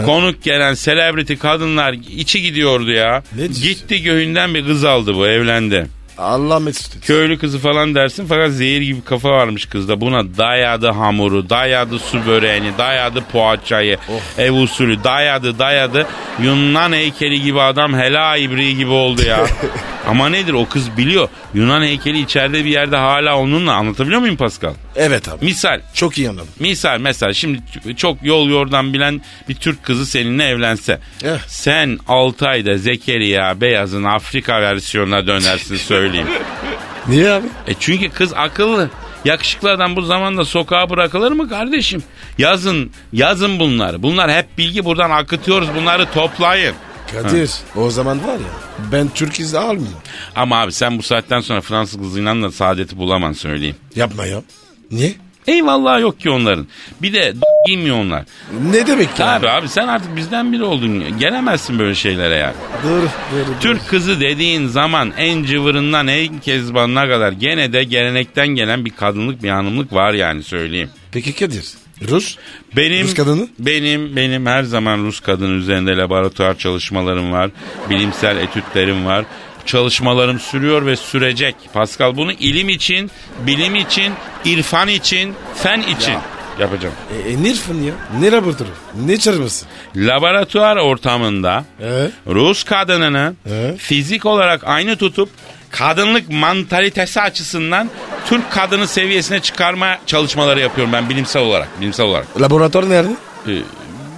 Konuk 0.06 0.42
gelen 0.42 0.75
selebriti 0.75 1.38
kadınlar 1.38 1.92
içi 1.92 2.42
gidiyordu 2.42 2.90
ya. 2.90 3.23
Ne 3.32 3.38
diyorsun? 3.38 3.62
Gitti 3.62 4.02
göğünden 4.02 4.54
bir 4.54 4.66
kız 4.66 4.85
aldı 4.85 5.14
bu 5.14 5.26
evlendi. 5.26 5.87
Allah 6.18 6.58
mesut. 6.60 7.06
Köylü 7.06 7.38
kızı 7.38 7.58
falan 7.58 7.94
dersin 7.94 8.26
fakat 8.28 8.50
zehir 8.52 8.80
gibi 8.80 9.04
kafa 9.04 9.30
varmış 9.30 9.66
kızda. 9.66 10.00
Buna 10.00 10.37
dayadı 10.37 10.88
hamuru, 10.88 11.50
dayadı 11.50 11.98
su 11.98 12.26
böreğini, 12.26 12.78
dayadı 12.78 13.25
poğaçayı, 13.32 13.98
ev 14.38 14.52
usulü, 14.52 15.04
dayadı 15.04 15.58
dayadı. 15.58 16.06
Yunan 16.42 16.92
heykeli 16.92 17.42
gibi 17.42 17.60
adam 17.60 17.94
hela 17.94 18.37
ibriği 18.37 18.76
gibi 18.76 18.90
oldu 18.90 19.22
ya. 19.22 19.46
Ama 20.07 20.28
nedir 20.28 20.52
o 20.52 20.69
kız 20.69 20.97
biliyor. 20.97 21.28
Yunan 21.55 21.83
heykeli 21.83 22.21
içeride 22.21 22.64
bir 22.64 22.71
yerde 22.71 22.97
hala 22.97 23.38
onunla 23.38 23.73
anlatabiliyor 23.73 24.21
muyum 24.21 24.37
Pascal? 24.37 24.73
Evet 24.97 25.28
abi. 25.28 25.45
Misal 25.45 25.81
Çok 25.95 26.19
iyi 26.19 26.28
anladım. 26.28 26.49
Misal 26.61 27.00
mesela 27.00 27.33
şimdi 27.33 27.59
çok 27.97 28.23
yol 28.23 28.49
yordan 28.49 28.93
bilen 28.93 29.21
bir 29.49 29.55
Türk 29.55 29.83
kızı 29.83 30.07
seninle 30.07 30.45
evlense. 30.45 31.00
Eh. 31.25 31.38
Sen 31.47 31.99
6 32.09 32.49
ayda 32.49 32.78
Zekeriya 32.78 33.61
Beyaz'ın 33.61 34.05
Afrika 34.05 34.61
versiyonuna 34.61 35.26
dönersin 35.26 35.76
söyleyeyim. 35.76 36.28
Niye 37.09 37.31
abi? 37.31 37.47
E 37.67 37.75
çünkü 37.81 38.11
kız 38.11 38.33
akıllı. 38.37 38.90
Yakışıklı 39.25 39.71
adam 39.71 39.97
bu 39.97 40.02
zamanda 40.02 40.45
sokağa 40.45 40.90
bırakılır 40.90 41.33
mı 41.33 41.49
kardeşim? 41.49 42.02
Yazın, 42.38 42.93
yazın 43.12 43.59
bunları. 43.59 44.02
Bunlar 44.02 44.31
hep 44.31 44.59
bilgi 44.59 44.85
buradan 44.85 45.11
akıtıyoruz. 45.11 45.69
Bunları 45.76 46.07
toplayın. 46.14 46.75
Kadir 47.12 47.50
o 47.76 47.90
zaman 47.90 48.26
var 48.26 48.34
ya 48.34 48.50
ben 48.92 49.08
Türk 49.14 49.40
izni 49.40 49.58
almıyorum. 49.58 49.98
Ama 50.36 50.60
abi 50.60 50.72
sen 50.72 50.98
bu 50.98 51.02
saatten 51.02 51.40
sonra 51.40 51.60
Fransız 51.60 52.00
kızıyla 52.00 52.42
da 52.42 52.50
saadeti 52.52 52.98
bulamam 52.98 53.34
söyleyeyim. 53.34 53.76
Yapma 53.96 54.26
ya. 54.26 54.42
Niye? 54.90 55.14
Eyvallah 55.46 56.00
yok 56.00 56.20
ki 56.20 56.30
onların. 56.30 56.66
Bir 57.02 57.12
de 57.12 57.34
giymiyor 57.66 57.96
onlar. 58.00 58.24
Ne 58.70 58.86
demek 58.86 59.18
ya? 59.18 59.26
Abi 59.34 59.48
abi 59.48 59.68
sen 59.68 59.88
artık 59.88 60.16
bizden 60.16 60.52
biri 60.52 60.64
oldun. 60.64 61.18
Gelemezsin 61.18 61.78
böyle 61.78 61.94
şeylere 61.94 62.34
yani. 62.34 62.54
Dur, 62.82 63.02
dur, 63.02 63.46
dur. 63.46 63.60
Türk 63.60 63.88
kızı 63.88 64.20
dediğin 64.20 64.66
zaman 64.66 65.12
en 65.16 65.44
cıvırından 65.44 66.06
en 66.08 66.38
kezbanına 66.38 67.08
kadar 67.08 67.32
gene 67.32 67.72
de 67.72 67.84
gelenekten 67.84 68.48
gelen 68.48 68.84
bir 68.84 68.90
kadınlık 68.90 69.42
bir 69.42 69.50
hanımlık 69.50 69.92
var 69.92 70.12
yani 70.12 70.42
söyleyeyim. 70.42 70.90
Peki 71.12 71.34
Kadir. 71.34 71.64
Rus? 72.09 72.37
Benim 72.76 73.07
Rus 73.07 73.14
kadını? 73.14 73.49
Benim 73.59 74.17
benim 74.17 74.47
her 74.47 74.62
zaman 74.62 74.99
Rus 74.99 75.21
kadın 75.21 75.59
üzerinde 75.59 75.97
laboratuvar 75.97 76.59
çalışmalarım 76.59 77.33
var. 77.33 77.50
Bilimsel 77.90 78.37
etütlerim 78.37 79.07
var. 79.07 79.25
Çalışmalarım 79.67 80.40
sürüyor 80.40 80.87
ve 80.87 80.97
sürecek. 80.97 81.55
Pascal 81.73 82.17
bunu 82.17 82.33
ilim 82.33 82.69
için, 82.69 83.11
bilim 83.47 83.75
için, 83.75 84.12
irfan 84.45 84.88
için, 84.88 85.35
fen 85.55 85.81
için 85.81 86.14
yapacağım. 86.61 86.95
E, 87.26 87.31
e 87.33 87.43
Nirfın 87.43 87.83
ya. 87.83 87.95
Ne 88.21 88.33
laboratuvarı? 88.33 88.73
Ne 89.07 89.17
çalışması? 89.17 89.67
Laboratuvar 89.97 90.76
ortamında 90.76 91.64
Ee? 91.81 92.11
Rus 92.26 92.64
kadınını 92.64 93.35
He? 93.45 93.76
fizik 93.78 94.26
olarak 94.26 94.64
aynı 94.64 94.97
tutup 94.97 95.28
kadınlık 95.71 96.31
mantalitesi 96.31 97.21
açısından 97.21 97.90
Türk 98.28 98.52
kadını 98.52 98.87
seviyesine 98.87 99.40
çıkarma 99.40 99.99
çalışmaları 100.06 100.61
yapıyorum 100.61 100.92
ben 100.92 101.08
bilimsel 101.08 101.42
olarak. 101.42 101.80
Bilimsel 101.80 102.06
olarak. 102.06 102.40
Laboratuvar 102.40 102.90
nerede? 102.90 103.11
Ee, 103.49 103.52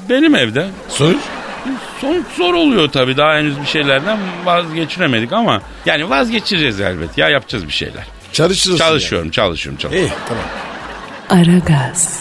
benim 0.08 0.34
evde. 0.34 0.68
Sonuç? 0.88 1.16
Sonuç 2.00 2.26
zor 2.36 2.54
oluyor 2.54 2.88
tabii. 2.88 3.16
Daha 3.16 3.34
henüz 3.34 3.60
bir 3.60 3.66
şeylerden 3.66 4.18
vazgeçiremedik 4.44 5.32
ama 5.32 5.62
yani 5.86 6.10
vazgeçireceğiz 6.10 6.80
elbet. 6.80 7.18
Ya 7.18 7.28
yapacağız 7.28 7.66
bir 7.66 7.72
şeyler. 7.72 8.04
Çalışırsın 8.32 8.76
Çalışıyorum, 8.76 9.30
çalışıyorum, 9.30 9.78
çalışıyorum. 9.80 10.10
İyi 10.10 10.12
tamam. 10.28 10.44
Aragaz, 11.30 12.20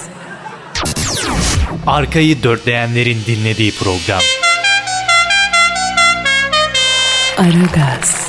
Arkayı 1.88 2.44
dörtleyenlerin 2.44 3.18
dinlediği 3.28 3.72
program. 3.76 4.22
Aragaz, 7.38 8.29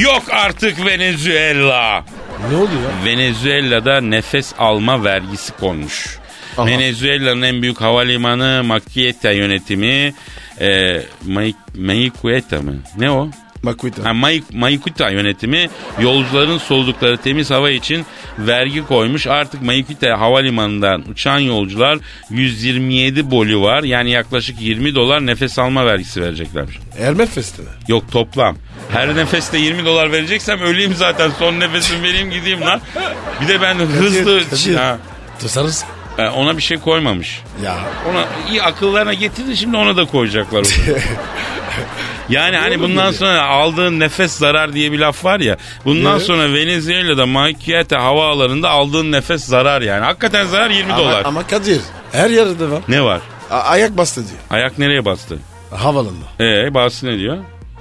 Yok 0.00 0.22
artık 0.30 0.86
Venezuela. 0.86 2.04
Ne 2.50 2.56
oluyor? 2.56 2.90
Venezuela'da 3.04 4.00
nefes 4.00 4.52
alma 4.58 5.04
vergisi 5.04 5.52
konmuş. 5.52 6.18
Aha. 6.58 6.66
Venezuela'nın 6.66 7.42
en 7.42 7.62
büyük 7.62 7.80
havalimanı 7.80 8.62
Maquieta 8.64 9.30
yönetimi 9.30 10.14
e, 10.60 11.00
May, 11.26 11.54
Mayqueta 11.76 12.62
mı? 12.62 12.74
Ne 12.98 13.10
o? 13.10 13.28
Makuita. 13.64 14.04
Ha, 14.04 14.12
May, 14.14 14.42
Mayquita 14.52 15.10
yönetimi 15.10 15.68
yolcuların 16.00 16.58
soludukları 16.58 17.16
temiz 17.16 17.50
hava 17.50 17.70
için 17.70 18.06
vergi 18.38 18.86
koymuş. 18.86 19.26
Artık 19.26 19.62
Mayquita 19.62 20.20
havalimanından 20.20 21.04
uçan 21.10 21.38
yolcular 21.38 21.98
127 22.30 23.30
bolivar 23.30 23.82
yani 23.82 24.10
yaklaşık 24.10 24.60
20 24.60 24.94
dolar 24.94 25.26
nefes 25.26 25.58
alma 25.58 25.86
vergisi 25.86 26.22
vereceklermiş. 26.22 26.78
Ermek 26.98 27.28
Festi'ne. 27.28 27.66
Yok 27.88 28.12
toplam. 28.12 28.56
Her 28.92 29.16
nefeste 29.16 29.58
20 29.58 29.84
dolar 29.84 30.12
vereceksem 30.12 30.60
öleyim 30.60 30.94
zaten. 30.94 31.30
Son 31.38 31.60
nefesimi 31.60 32.02
vereyim 32.02 32.30
gideyim 32.30 32.60
lan. 32.60 32.80
Bir 33.40 33.48
de 33.48 33.60
ben 33.62 33.74
hızlı... 33.74 34.40
Ha, 34.76 34.98
Tasarız. 35.40 35.84
e, 36.18 36.26
ona 36.28 36.56
bir 36.56 36.62
şey 36.62 36.78
koymamış. 36.78 37.40
Ya. 37.64 37.76
Ona 38.10 38.24
iyi 38.50 38.62
akıllarına 38.62 39.14
getirdi 39.14 39.56
şimdi 39.56 39.76
ona 39.76 39.96
da 39.96 40.04
koyacaklar. 40.04 40.64
yani 42.28 42.56
hani 42.56 42.80
bundan 42.80 43.12
sonra 43.12 43.42
aldığın 43.46 44.00
nefes 44.00 44.32
zarar 44.32 44.72
diye 44.72 44.92
bir 44.92 44.98
laf 44.98 45.24
var 45.24 45.40
ya. 45.40 45.56
Bundan 45.84 46.16
Ne? 46.18 46.20
sonra 46.20 46.52
Venezuela'da 46.54 47.26
Maquiata 47.26 48.02
havaalanında 48.02 48.70
aldığın 48.70 49.12
nefes 49.12 49.44
zarar 49.44 49.82
yani. 49.82 50.04
Hakikaten 50.04 50.46
zarar 50.46 50.70
20 50.70 50.92
Ama, 50.92 51.02
dolar. 51.02 51.22
ama 51.24 51.46
Kadir 51.46 51.80
her 52.12 52.30
yerde 52.30 52.70
var. 52.70 52.80
Ne 52.88 53.02
var? 53.04 53.20
A- 53.50 53.60
ayak 53.60 53.96
bastı 53.96 54.20
diyor. 54.20 54.38
Ayak 54.50 54.78
nereye 54.78 55.04
bastı? 55.04 55.38
Havalandı. 55.70 56.24
Ee 56.40 56.74
bazısı 56.74 57.06
ne 57.06 57.18
diyor? 57.18 57.38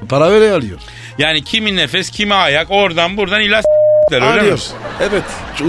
Para 0.09 0.31
veriyor 0.31 0.57
alıyor. 0.57 0.79
Yani 1.17 1.43
kimi 1.43 1.75
nefes 1.75 2.09
kimi 2.09 2.33
ayak 2.33 2.71
oradan 2.71 3.17
buradan 3.17 3.41
ilaç 3.41 3.65
öyle 4.11 4.25
mi? 4.25 4.31
Alıyor. 4.31 4.59
Evet. 5.01 5.23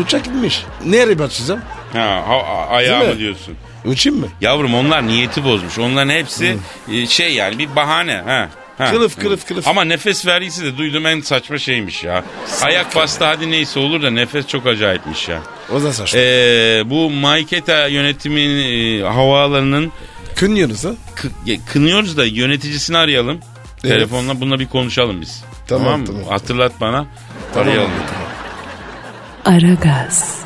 Uçak 0.05 0.25
gitmiş. 0.25 0.65
Nereye 0.85 1.19
başlayacağım? 1.19 1.61
Ha, 1.93 2.23
ha 2.29 2.67
ayağı 2.71 3.01
Değil 3.01 3.09
mı 3.11 3.15
mi? 3.15 3.21
diyorsun? 3.21 3.55
Uçayım 3.85 4.21
mı? 4.21 4.29
Yavrum 4.41 4.75
onlar 4.75 5.07
niyeti 5.07 5.45
bozmuş. 5.45 5.79
Onların 5.79 6.11
hepsi 6.11 6.57
e, 6.93 7.07
şey 7.07 7.35
yani 7.35 7.59
bir 7.59 7.77
bahane. 7.77 8.23
Ha. 8.27 8.49
Ha. 8.79 8.91
Kılıf, 8.91 9.21
kılıf, 9.21 9.47
kılıf. 9.49 9.69
Ama 9.69 9.85
nefes 9.85 10.27
vergisi 10.27 10.65
de 10.65 10.77
duydum 10.79 11.07
en 11.07 11.21
saçma 11.21 11.59
şeymiş 11.59 12.05
ya. 12.05 12.25
Ayak 12.63 12.97
bastı 12.97 13.25
hadi 13.25 13.51
neyse 13.51 13.81
olur 13.81 14.03
da 14.03 14.11
nefes 14.11 14.47
çok 14.47 14.67
acayipmiş 14.67 15.29
ya. 15.29 15.39
O 15.73 15.79
zaman 15.79 15.93
saçma. 15.93 16.21
Ee, 16.21 16.83
bu 16.87 17.11
Maiketa 17.11 17.87
yönetiminin 17.87 19.01
e, 19.01 19.03
havaalanının 19.09 19.93
Kınıyoruz 20.37 20.85
ha. 20.85 20.91
kı- 21.17 21.59
kınıyoruz 21.73 22.17
da 22.17 22.25
yöneticisini 22.25 22.99
arayalım. 22.99 23.41
Evet. 23.85 23.95
Telefonla 23.95 24.41
bununla 24.41 24.59
bir 24.59 24.67
konuşalım 24.69 25.21
biz. 25.21 25.45
Tamam, 25.69 26.01
mı? 26.01 26.07
tamam. 26.07 26.23
Hatırlat 26.25 26.73
bana. 26.81 27.07
Tamam. 27.55 27.69
Arayalım. 27.69 27.91
tamam. 28.07 29.59
Aragaz, 29.65 30.39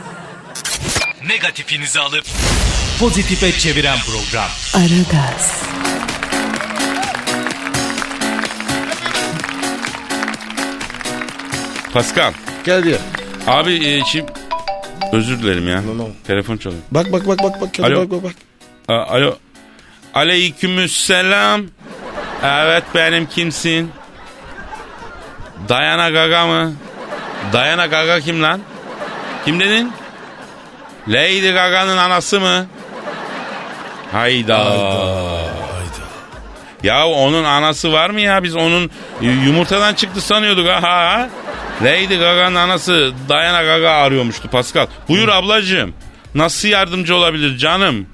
Negatifinizi 1.28 2.00
alıp 2.00 2.24
pozitife 2.98 3.52
çeviren 3.58 3.98
program. 3.98 4.48
Aragaz, 4.74 5.62
Pascal. 11.92 12.32
Gel 12.64 12.82
diyor. 12.84 12.98
Abi 13.46 13.74
e, 13.88 14.04
şimdi 14.04 14.32
özür 15.12 15.42
dilerim 15.42 15.68
ya. 15.68 15.82
No, 15.82 15.98
no. 15.98 16.08
Telefon 16.26 16.56
çalıyor. 16.56 16.82
Bak 16.90 17.12
bak 17.12 17.28
bak 17.28 17.38
bak 17.42 17.60
bak. 17.60 17.80
Alo. 17.80 18.00
Bak 18.00 18.10
bak 18.10 18.22
bak. 18.22 18.32
A- 18.88 19.14
Alo. 19.14 19.36
Aleykümselam. 20.14 21.62
Evet 22.44 22.84
benim 22.94 23.26
kimsin? 23.26 23.90
Dayana 25.68 26.10
Gaga 26.10 26.46
mı? 26.46 26.72
Dayana 27.52 27.86
Gaga 27.86 28.20
kim 28.20 28.42
lan? 28.42 28.60
Kim 29.44 29.60
dedin? 29.60 29.92
Lady 31.08 31.52
Gaga'nın 31.52 31.96
anası 31.96 32.40
mı? 32.40 32.66
Hayda. 34.12 34.58
Hayda. 34.64 36.08
Ya 36.82 37.06
onun 37.08 37.44
anası 37.44 37.92
var 37.92 38.10
mı 38.10 38.20
ya? 38.20 38.42
Biz 38.42 38.56
onun 38.56 38.90
yumurtadan 39.20 39.94
çıktı 39.94 40.20
sanıyorduk. 40.20 40.68
Aha. 40.68 41.28
Lady 41.82 42.16
Gaga'nın 42.18 42.54
anası 42.54 43.12
Diana 43.28 43.62
Gaga 43.62 43.90
arıyormuştu 43.90 44.48
Pascal. 44.48 44.86
Buyur 45.08 45.28
ablacığım. 45.28 45.94
Nasıl 46.34 46.68
yardımcı 46.68 47.14
olabilir 47.16 47.58
canım? 47.58 48.06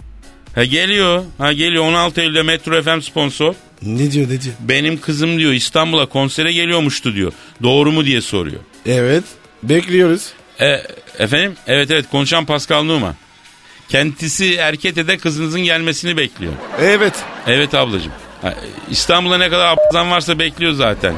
Ha 0.54 0.64
geliyor. 0.64 1.22
Ha 1.38 1.52
geliyor 1.52 1.84
16 1.84 2.20
Eylül'de 2.20 2.42
Metro 2.42 2.82
FM 2.82 3.00
sponsor. 3.00 3.54
Ne 3.82 4.10
diyor 4.12 4.26
ne 4.30 4.40
diyor? 4.40 4.54
Benim 4.60 5.00
kızım 5.00 5.38
diyor 5.38 5.52
İstanbul'a 5.52 6.06
konsere 6.06 6.52
geliyormuştu 6.52 7.14
diyor. 7.14 7.32
Doğru 7.62 7.92
mu 7.92 8.04
diye 8.04 8.20
soruyor. 8.20 8.60
Evet. 8.86 9.24
Bekliyoruz. 9.62 10.32
E, 10.60 10.80
efendim? 11.18 11.56
Evet 11.66 11.90
evet 11.90 12.04
konuşan 12.10 12.44
Pascal 12.46 12.82
Numa. 12.82 13.14
Kendisi 13.88 14.54
Erkete'de 14.56 15.18
kızınızın 15.18 15.60
gelmesini 15.60 16.16
bekliyor. 16.16 16.52
Evet. 16.80 17.14
Evet 17.46 17.74
ablacığım. 17.74 18.12
İstanbul'a 18.90 19.38
ne 19.38 19.50
kadar 19.50 19.76
ablan 19.76 20.10
varsa 20.10 20.38
bekliyor 20.38 20.72
zaten. 20.72 21.14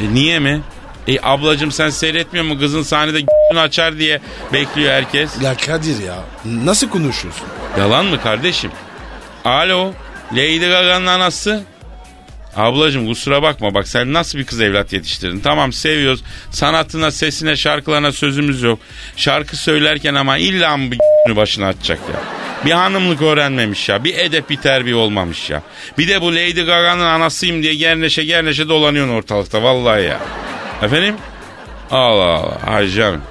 E, 0.00 0.14
niye 0.14 0.38
mi? 0.38 0.60
E 1.08 1.18
ablacığım 1.22 1.72
sen 1.72 1.90
seyretmiyor 1.90 2.44
mu 2.44 2.58
kızın 2.58 2.82
sahnede 2.82 3.20
g***ünü 3.20 3.60
açar 3.60 3.98
diye 3.98 4.20
bekliyor 4.52 4.92
herkes. 4.92 5.42
Ya 5.42 5.56
Kadir 5.56 6.02
ya. 6.02 6.16
Nasıl 6.44 6.88
konuşuyorsun? 6.88 7.46
Yalan 7.78 8.06
mı 8.06 8.22
kardeşim? 8.22 8.70
Alo 9.44 9.92
Lady 10.32 10.58
Gaga'nın 10.70 11.06
anası. 11.06 11.62
Ablacığım 12.56 13.06
kusura 13.06 13.42
bakma 13.42 13.74
bak 13.74 13.88
sen 13.88 14.12
nasıl 14.12 14.38
bir 14.38 14.44
kız 14.44 14.60
evlat 14.60 14.92
yetiştirdin. 14.92 15.40
Tamam 15.40 15.72
seviyoruz. 15.72 16.22
Sanatına, 16.50 17.10
sesine, 17.10 17.56
şarkılarına 17.56 18.12
sözümüz 18.12 18.62
yok. 18.62 18.78
Şarkı 19.16 19.56
söylerken 19.56 20.14
ama 20.14 20.38
illa 20.38 20.76
mı 20.76 20.90
bir 20.90 21.36
başına 21.36 21.68
atacak 21.68 21.98
ya. 22.12 22.20
Bir 22.64 22.70
hanımlık 22.70 23.22
öğrenmemiş 23.22 23.88
ya. 23.88 24.04
Bir 24.04 24.18
edep 24.18 24.50
bir 24.50 24.56
terbiye 24.56 24.96
olmamış 24.96 25.50
ya. 25.50 25.62
Bir 25.98 26.08
de 26.08 26.20
bu 26.20 26.32
Lady 26.34 26.62
Gaga'nın 26.62 27.04
anasıyım 27.04 27.62
diye 27.62 27.74
gerneşe 27.74 28.24
gerneşe 28.24 28.68
dolanıyorsun 28.68 29.14
ortalıkta 29.14 29.62
vallahi 29.62 30.02
ya. 30.02 30.20
Efendim? 30.82 31.14
Allah 31.90 32.24
Allah. 32.24 32.58
Ay 32.66 32.90
canım. 32.90 33.22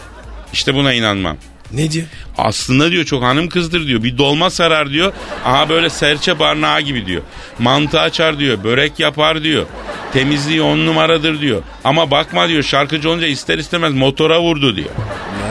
İşte 0.53 0.73
buna 0.73 0.93
inanmam. 0.93 1.37
Ne 1.73 1.91
diyor? 1.91 2.05
Aslında 2.37 2.91
diyor 2.91 3.05
çok 3.05 3.23
hanım 3.23 3.49
kızdır 3.49 3.87
diyor. 3.87 4.03
Bir 4.03 4.17
dolma 4.17 4.49
sarar 4.49 4.89
diyor. 4.89 5.13
Aha 5.45 5.69
böyle 5.69 5.89
serçe 5.89 6.39
barnağı 6.39 6.81
gibi 6.81 7.05
diyor. 7.05 7.21
Mantı 7.59 7.99
açar 7.99 8.39
diyor. 8.39 8.63
Börek 8.63 8.99
yapar 8.99 9.43
diyor. 9.43 9.65
Temizliği 10.13 10.61
on 10.61 10.85
numaradır 10.85 11.41
diyor. 11.41 11.61
Ama 11.83 12.11
bakma 12.11 12.47
diyor 12.47 12.63
şarkıcı 12.63 13.09
olunca 13.09 13.27
ister 13.27 13.57
istemez 13.57 13.93
motora 13.93 14.41
vurdu 14.41 14.75
diyor. 14.75 14.89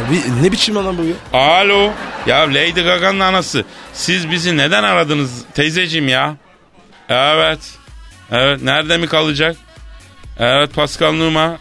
Abi 0.08 0.42
ne 0.42 0.52
biçim 0.52 0.76
adam 0.76 0.98
bu 0.98 1.02
ya? 1.04 1.40
Alo. 1.40 1.90
Ya 2.26 2.40
Lady 2.40 2.82
Gaga'nın 2.82 3.20
anası. 3.20 3.64
Siz 3.92 4.30
bizi 4.30 4.56
neden 4.56 4.82
aradınız 4.82 5.30
teyzeciğim 5.54 6.08
ya? 6.08 6.36
Evet. 7.08 7.58
Evet 8.30 8.62
nerede 8.62 8.98
mi 8.98 9.06
kalacak? 9.06 9.56
Evet 10.38 10.74
Pascal 10.74 11.12
Numa. 11.12 11.58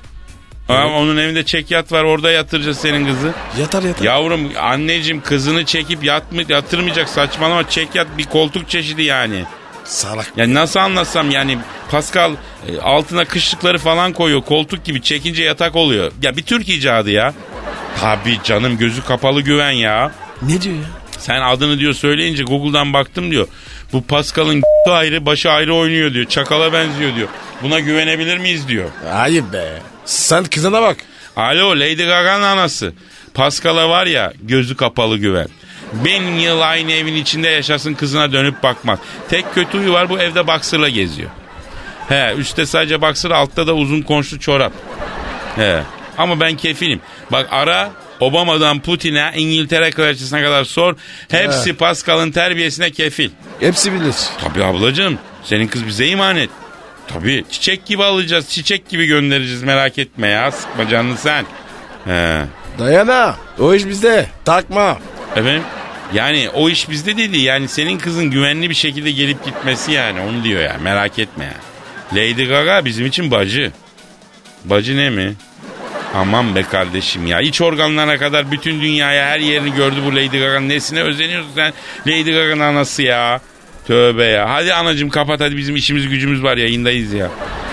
Ha, 0.73 0.87
onun 0.87 1.17
evinde 1.17 1.45
çekyat 1.45 1.91
var 1.91 2.03
orada 2.03 2.31
yatıracağız 2.31 2.77
senin 2.77 3.05
kızı. 3.05 3.33
Yatar 3.59 3.83
yatar. 3.83 4.05
Yavrum 4.05 4.51
anneciğim 4.61 5.21
kızını 5.21 5.65
çekip 5.65 6.03
yatmı, 6.03 6.41
yatırmayacak 6.49 7.09
saçmalama 7.09 7.69
çekyat 7.69 8.07
bir 8.17 8.23
koltuk 8.23 8.69
çeşidi 8.69 9.03
yani. 9.03 9.43
Salak. 9.83 10.33
Yani 10.37 10.53
nasıl 10.53 10.79
anlatsam 10.79 11.31
yani 11.31 11.57
Pascal 11.91 12.31
e, 12.67 12.79
altına 12.79 13.25
kışlıkları 13.25 13.77
falan 13.77 14.13
koyuyor 14.13 14.41
koltuk 14.41 14.83
gibi 14.83 15.01
çekince 15.01 15.43
yatak 15.43 15.75
oluyor. 15.75 16.11
Ya 16.23 16.37
bir 16.37 16.43
Türk 16.43 16.69
icadı 16.69 17.11
ya. 17.11 17.33
Tabii 17.99 18.39
canım 18.43 18.77
gözü 18.77 19.05
kapalı 19.05 19.41
güven 19.41 19.71
ya. 19.71 20.11
Ne 20.41 20.61
diyor 20.61 20.75
ya? 20.75 20.81
Sen 21.17 21.41
adını 21.41 21.79
diyor 21.79 21.93
söyleyince 21.93 22.43
Google'dan 22.43 22.93
baktım 22.93 23.31
diyor. 23.31 23.47
Bu 23.93 24.03
Pascal'ın 24.03 24.61
ayrı 24.89 25.25
başı 25.25 25.51
ayrı 25.51 25.75
oynuyor 25.75 26.13
diyor. 26.13 26.25
Çakala 26.25 26.73
benziyor 26.73 27.15
diyor. 27.15 27.27
Buna 27.63 27.79
güvenebilir 27.79 28.37
miyiz 28.37 28.67
diyor. 28.67 28.89
Hayır 29.09 29.43
be. 29.53 29.81
Sen 30.05 30.43
kızına 30.43 30.81
bak. 30.81 30.97
Alo 31.35 31.69
Lady 31.79 32.05
Gaga'nın 32.05 32.43
anası. 32.43 32.93
Pascal'a 33.33 33.89
var 33.89 34.05
ya 34.05 34.33
gözü 34.41 34.75
kapalı 34.77 35.17
güven. 35.17 35.47
Bin 35.93 36.23
yıl 36.23 36.61
aynı 36.61 36.91
evin 36.91 37.15
içinde 37.15 37.47
yaşasın 37.47 37.93
kızına 37.93 38.31
dönüp 38.31 38.63
bakmaz. 38.63 38.99
Tek 39.29 39.53
kötü 39.55 39.77
huyu 39.77 39.93
var 39.93 40.09
bu 40.09 40.19
evde 40.19 40.47
baksırla 40.47 40.89
geziyor. 40.89 41.29
He 42.09 42.33
üstte 42.37 42.65
sadece 42.65 43.01
baksır 43.01 43.31
altta 43.31 43.67
da 43.67 43.75
uzun 43.75 44.01
konçlu 44.01 44.39
çorap. 44.39 44.73
He 45.55 45.83
ama 46.17 46.39
ben 46.39 46.57
kefilim. 46.57 47.01
Bak 47.31 47.47
ara 47.51 47.91
Obama'dan 48.19 48.79
Putin'e 48.79 49.31
İngiltere 49.35 49.91
kraliçesine 49.91 50.43
kadar 50.43 50.63
sor. 50.63 50.95
Hepsi 51.29 51.73
Pascal'ın 51.73 52.31
terbiyesine 52.31 52.91
kefil. 52.91 53.29
Hepsi 53.59 53.93
bilir. 53.93 54.15
Tabii 54.43 54.63
ablacığım 54.63 55.19
senin 55.43 55.67
kız 55.67 55.87
bize 55.87 56.07
iman 56.07 56.37
et. 56.37 56.49
Tabii 57.13 57.45
çiçek 57.51 57.85
gibi 57.85 58.03
alacağız 58.03 58.49
çiçek 58.49 58.89
gibi 58.89 59.05
göndereceğiz 59.05 59.63
merak 59.63 59.97
etme 59.97 60.27
ya 60.27 60.51
sıkma 60.51 60.89
canını 60.89 61.17
sen. 61.17 61.45
He. 62.05 62.45
Dayana. 62.79 63.35
O 63.59 63.73
iş 63.73 63.87
bizde. 63.87 64.25
Takma. 64.45 64.97
Efendim 65.35 65.63
yani 66.13 66.49
o 66.53 66.69
iş 66.69 66.89
bizde 66.89 67.17
dedi 67.17 67.39
yani 67.39 67.67
senin 67.67 67.97
kızın 67.97 68.31
güvenli 68.31 68.69
bir 68.69 68.75
şekilde 68.75 69.11
gelip 69.11 69.45
gitmesi 69.45 69.91
yani 69.91 70.19
onu 70.19 70.43
diyor 70.43 70.61
ya 70.61 70.77
merak 70.81 71.19
etme 71.19 71.45
ya. 71.45 71.53
Lady 72.13 72.45
Gaga 72.45 72.85
bizim 72.85 73.05
için 73.05 73.31
bacı. 73.31 73.71
Bacı 74.65 74.97
ne 74.97 75.09
mi? 75.09 75.33
Aman 76.15 76.55
be 76.55 76.63
kardeşim 76.63 77.27
ya. 77.27 77.41
İç 77.41 77.61
organlarına 77.61 78.17
kadar 78.17 78.51
bütün 78.51 78.81
dünyaya 78.81 79.25
her 79.25 79.39
yerini 79.39 79.73
gördü 79.75 79.95
bu 80.05 80.15
Lady 80.15 80.39
Gaga'nın. 80.39 80.69
Nesine 80.69 81.01
özeniyorsun 81.01 81.51
sen? 81.55 81.73
Lady 82.07 82.31
Gaga'nın 82.33 82.59
anası 82.59 83.01
ya. 83.01 83.41
Tövbe 83.87 84.25
ya. 84.25 84.49
Hadi 84.49 84.73
anacım 84.73 85.09
kapat 85.09 85.39
hadi 85.39 85.57
bizim 85.57 85.75
işimiz 85.75 86.09
gücümüz 86.09 86.43
var 86.43 86.57
yayındayız 86.57 87.13
ya. 87.13 87.27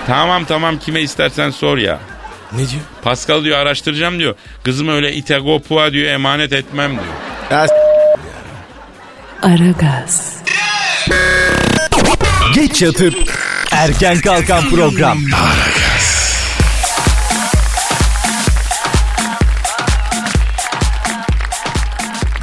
Tamam 0.07 0.45
tamam 0.45 0.79
kime 0.79 1.01
istersen 1.01 1.49
sor 1.49 1.77
ya. 1.77 1.99
Ne 2.51 2.57
diyor? 2.57 2.81
Pascal 3.01 3.43
diyor 3.43 3.57
araştıracağım 3.57 4.19
diyor. 4.19 4.35
Kızımı 4.63 4.91
öyle 4.91 5.13
itegopua 5.13 5.91
diyor 5.93 6.11
emanet 6.11 6.53
etmem 6.53 6.91
diyor. 6.91 7.03
Ya 7.51 7.67
Aragaz, 9.41 10.37
Geç 12.55 12.81
yatıp 12.81 13.13
erken 13.71 14.19
kalkan 14.21 14.69
program. 14.69 15.19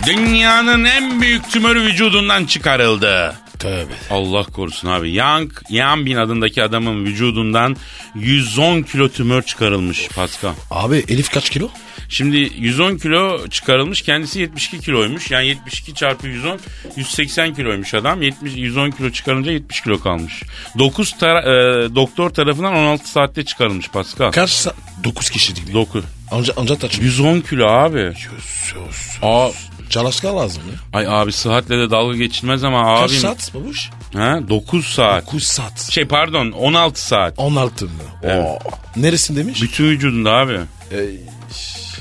Dünyanın 0.06 0.84
en 0.84 1.20
büyük 1.20 1.50
tümörü 1.50 1.82
vücudundan 1.82 2.44
çıkarıldı. 2.44 3.34
Tövbe. 3.58 3.92
Allah 4.10 4.42
korusun 4.44 4.88
abi. 4.88 5.10
Yang, 5.10 5.52
Yang 5.70 6.06
Bin 6.06 6.16
adındaki 6.16 6.62
adamın 6.62 7.04
vücudundan 7.04 7.76
110 8.14 8.82
kilo 8.82 9.08
tümör 9.08 9.42
çıkarılmış 9.42 10.08
Pascal. 10.08 10.52
Abi 10.70 11.04
Elif 11.08 11.30
kaç 11.30 11.50
kilo? 11.50 11.68
Şimdi 12.08 12.36
110 12.58 12.96
kilo 12.96 13.48
çıkarılmış 13.48 14.02
kendisi 14.02 14.40
72 14.40 14.80
kiloymuş. 14.80 15.30
Yani 15.30 15.46
72 15.48 15.94
çarpı 15.94 16.26
110 16.26 16.60
180 16.96 17.54
kiloymuş 17.54 17.94
adam. 17.94 18.22
70, 18.22 18.56
110 18.56 18.90
kilo 18.90 19.10
çıkarınca 19.10 19.52
70 19.52 19.80
kilo 19.80 20.00
kalmış. 20.00 20.42
9 20.78 21.10
tara- 21.12 21.42
e, 21.42 21.94
doktor 21.94 22.30
tarafından 22.30 22.74
16 22.74 23.10
saatte 23.10 23.44
çıkarılmış 23.44 23.88
Pascal. 23.88 24.30
Kaç 24.32 24.50
saat? 24.50 24.76
9 25.04 25.30
kişi 25.30 25.56
değil 25.56 25.68
mi? 25.68 25.74
9. 25.74 26.04
Anca, 26.30 26.52
anca 26.56 26.76
taç. 26.76 26.98
110 26.98 27.40
kilo 27.40 27.66
abi. 27.66 28.12
Sus. 28.40 29.18
Aa, 29.22 29.48
Çalışkan 29.90 30.36
lazım 30.36 30.62
ya. 30.72 30.98
ay 31.00 31.06
abi 31.08 31.32
sıhhatle 31.32 31.78
de 31.78 31.90
dalga 31.90 32.16
geçilmez 32.16 32.64
ama 32.64 33.00
Kaç 33.00 33.10
abim. 33.10 33.20
saat 33.20 33.54
babuş? 33.54 33.90
Ha, 34.14 34.38
9 34.48 34.86
saat. 34.86 35.26
9 35.26 35.42
saat. 35.42 35.90
Şey 35.92 36.04
pardon 36.04 36.50
16 36.50 37.06
saat. 37.06 37.34
16 37.38 37.84
mı? 37.84 37.90
Evet. 38.22 38.44
Oo. 38.44 38.58
Neresin 38.96 39.36
demiş? 39.36 39.62
Bütün 39.62 39.84
vücudunda 39.84 40.32
abi. 40.32 40.58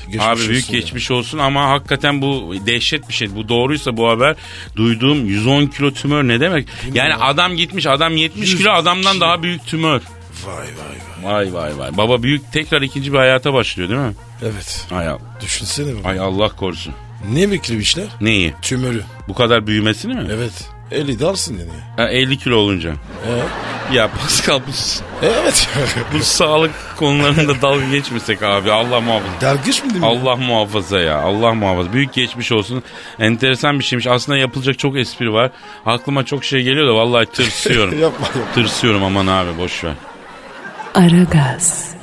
Geçmiş 0.06 0.24
abi 0.26 0.48
büyük 0.48 0.68
geçmiş 0.68 1.10
olsun 1.10 1.38
ama 1.38 1.68
hakikaten 1.70 2.22
bu 2.22 2.54
dehşet 2.66 3.08
bir 3.08 3.14
şey. 3.14 3.34
Bu 3.36 3.48
doğruysa 3.48 3.96
bu 3.96 4.08
haber 4.08 4.36
duyduğum 4.76 5.26
110 5.26 5.66
kilo 5.66 5.90
tümör 5.90 6.22
ne 6.28 6.40
demek? 6.40 6.68
Yani 6.94 7.14
adam 7.14 7.56
gitmiş 7.56 7.86
adam 7.86 8.16
70 8.16 8.56
kilo 8.56 8.70
adamdan 8.70 9.20
daha 9.20 9.42
büyük 9.42 9.66
tümör. 9.66 10.00
Vay 10.46 10.56
vay 10.56 10.64
vay. 11.24 11.34
Vay 11.34 11.54
vay 11.54 11.78
vay. 11.78 11.96
Baba 11.96 12.22
büyük 12.22 12.52
tekrar 12.52 12.82
ikinci 12.82 13.12
bir 13.12 13.18
hayata 13.18 13.52
başlıyor 13.54 13.88
değil 13.88 14.00
mi? 14.00 14.14
Evet. 14.42 14.86
Ay, 14.92 15.08
al- 15.08 15.18
Düşünsene 15.42 15.98
baba. 16.00 16.08
ay 16.08 16.18
Allah 16.20 16.48
korusun. 16.48 16.94
Ne 17.32 17.50
bekliyor 17.50 17.80
işler? 17.80 18.06
Neyi? 18.20 18.54
Tümörü. 18.62 19.02
Bu 19.28 19.34
kadar 19.34 19.66
büyümesini 19.66 20.14
mi? 20.14 20.26
Evet. 20.32 20.52
50 20.90 21.18
de 21.20 21.26
alsın 21.26 21.58
yani. 21.58 21.80
Ha, 21.96 22.08
50 22.08 22.38
kilo 22.38 22.56
olunca. 22.56 22.90
Ee? 22.90 23.94
Ya 23.94 24.10
Pascal 24.10 24.60
bu, 24.60 24.70
Evet. 25.26 25.68
bu 26.14 26.18
sağlık 26.18 26.70
konularında 26.96 27.62
dalga 27.62 27.84
geçmesek 27.90 28.42
abi 28.42 28.72
Allah 28.72 29.00
muhafaza. 29.00 29.40
Dergiş 29.40 29.82
mi 29.84 29.90
değil 29.90 30.00
mi? 30.00 30.06
Allah 30.06 30.36
muhafaza 30.36 31.00
ya. 31.00 31.18
Allah 31.18 31.54
muhafaza. 31.54 31.92
Büyük 31.92 32.12
geçmiş 32.12 32.52
olsun. 32.52 32.82
Enteresan 33.18 33.78
bir 33.78 33.84
şeymiş. 33.84 34.06
Aslında 34.06 34.38
yapılacak 34.38 34.78
çok 34.78 34.96
espri 34.96 35.32
var. 35.32 35.50
Aklıma 35.86 36.24
çok 36.24 36.44
şey 36.44 36.62
geliyor 36.62 36.88
da 36.88 36.94
vallahi 36.94 37.26
tırsıyorum. 37.26 37.98
Yapma 38.00 38.26
yapma. 38.26 38.52
tırsıyorum 38.54 39.04
aman 39.04 39.26
abi 39.26 39.58
boş 39.58 39.84
ver. 39.84 39.94
Aragaz. 40.94 41.95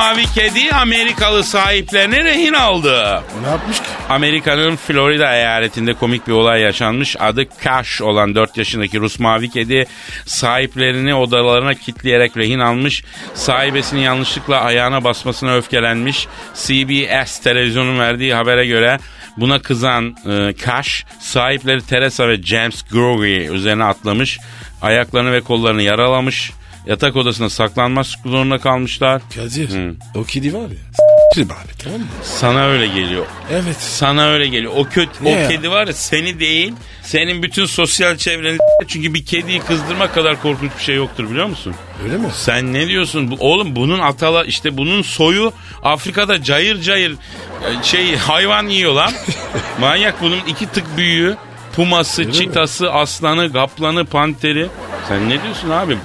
Mavi 0.00 0.24
kedi 0.34 0.72
Amerikalı 0.72 1.44
sahiplerine 1.44 2.24
rehin 2.24 2.52
aldı. 2.52 3.22
Ne 3.42 3.48
yapmış 3.48 3.78
ki? 3.78 3.84
Amerika'nın 4.08 4.76
Florida 4.76 5.34
eyaletinde 5.36 5.94
komik 5.94 6.26
bir 6.26 6.32
olay 6.32 6.60
yaşanmış. 6.60 7.16
Adı 7.20 7.44
Kaş 7.64 8.02
olan 8.02 8.34
4 8.34 8.56
yaşındaki 8.56 9.00
Rus 9.00 9.18
mavi 9.18 9.50
kedi 9.50 9.86
sahiplerini 10.26 11.14
odalarına 11.14 11.74
kitleyerek 11.74 12.36
rehin 12.36 12.58
almış. 12.58 13.04
Sahibesinin 13.34 14.00
yanlışlıkla 14.00 14.60
ayağına 14.60 15.04
basmasına 15.04 15.56
öfkelenmiş. 15.56 16.26
CBS 16.54 17.38
televizyonun 17.38 17.98
verdiği 17.98 18.34
habere 18.34 18.66
göre 18.66 18.98
buna 19.36 19.62
kızan 19.62 20.16
e, 20.30 20.52
Kaş 20.64 21.04
sahipleri 21.20 21.86
Teresa 21.86 22.28
ve 22.28 22.42
James 22.42 22.82
Grogy 22.92 23.46
üzerine 23.46 23.84
atlamış. 23.84 24.38
Ayaklarını 24.82 25.32
ve 25.32 25.40
kollarını 25.40 25.82
yaralamış. 25.82 26.50
Yatak 26.86 27.16
odasına 27.16 27.50
saklanmak 27.50 28.06
zorunda 28.26 28.58
kalmışlar. 28.58 29.22
Kadir. 29.34 29.68
Hı. 29.70 29.94
O 30.14 30.24
kedi 30.24 30.54
var 30.54 30.60
ya. 30.60 30.90
Abi 31.36 31.44
tamam 31.84 32.00
mı? 32.00 32.06
Sana 32.22 32.66
öyle 32.66 32.86
geliyor. 32.86 33.26
Evet. 33.52 33.76
Sana 33.80 34.28
öyle 34.28 34.46
geliyor. 34.46 34.72
O 34.76 34.84
kötü 34.84 35.24
Ne 35.24 35.28
o 35.28 35.38
ya? 35.38 35.48
kedi 35.48 35.70
var 35.70 35.86
ya 35.86 35.92
seni 35.92 36.40
değil, 36.40 36.72
senin 37.02 37.42
bütün 37.42 37.64
sosyal 37.66 38.16
çevreni 38.16 38.58
çünkü 38.88 39.14
bir 39.14 39.24
kediyi 39.24 39.60
kızdırmak 39.60 40.14
kadar 40.14 40.42
korkunç 40.42 40.70
bir 40.78 40.82
şey 40.82 40.96
yoktur 40.96 41.30
biliyor 41.30 41.46
musun? 41.46 41.74
Öyle 42.04 42.16
mi? 42.16 42.26
Sen 42.34 42.72
ne 42.72 42.88
diyorsun? 42.88 43.30
Bu, 43.30 43.36
oğlum 43.38 43.76
bunun 43.76 43.98
atala 43.98 44.44
işte 44.44 44.76
bunun 44.76 45.02
soyu 45.02 45.52
Afrika'da 45.82 46.42
cayır 46.42 46.80
cayır 46.82 47.12
e, 47.12 47.82
şey 47.82 48.16
hayvan 48.16 48.66
yiyor 48.66 48.92
lan. 48.92 49.12
Manyak 49.80 50.22
bunun 50.22 50.38
iki 50.48 50.66
tık 50.66 50.96
büyüğü. 50.96 51.36
Puması, 51.76 52.32
çitası, 52.32 52.92
aslanı, 52.92 53.52
kaplanı, 53.52 54.04
panteri. 54.04 54.66
Sen 55.08 55.28
ne 55.28 55.42
diyorsun 55.42 55.70
abi? 55.70 55.96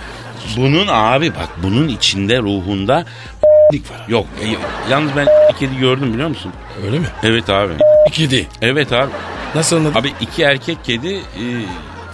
Bunun 0.57 0.87
abi 0.91 1.31
bak 1.31 1.49
bunun 1.63 1.87
içinde 1.87 2.39
ruhunda 2.39 2.95
var. 3.73 4.05
Yok. 4.07 4.25
e, 4.43 4.47
yalnız 4.91 5.11
ben 5.15 5.27
kedi 5.59 5.77
gördüm 5.77 6.13
biliyor 6.13 6.29
musun? 6.29 6.51
Öyle 6.85 6.99
mi? 6.99 7.05
Evet 7.23 7.49
abi. 7.49 7.73
Kedi. 8.11 8.47
Evet 8.61 8.93
abi. 8.93 9.11
Nasıl 9.55 9.77
anladın? 9.77 9.99
Abi 9.99 10.13
iki 10.21 10.43
erkek 10.43 10.77
kedi 10.85 11.13
e, 11.15 11.21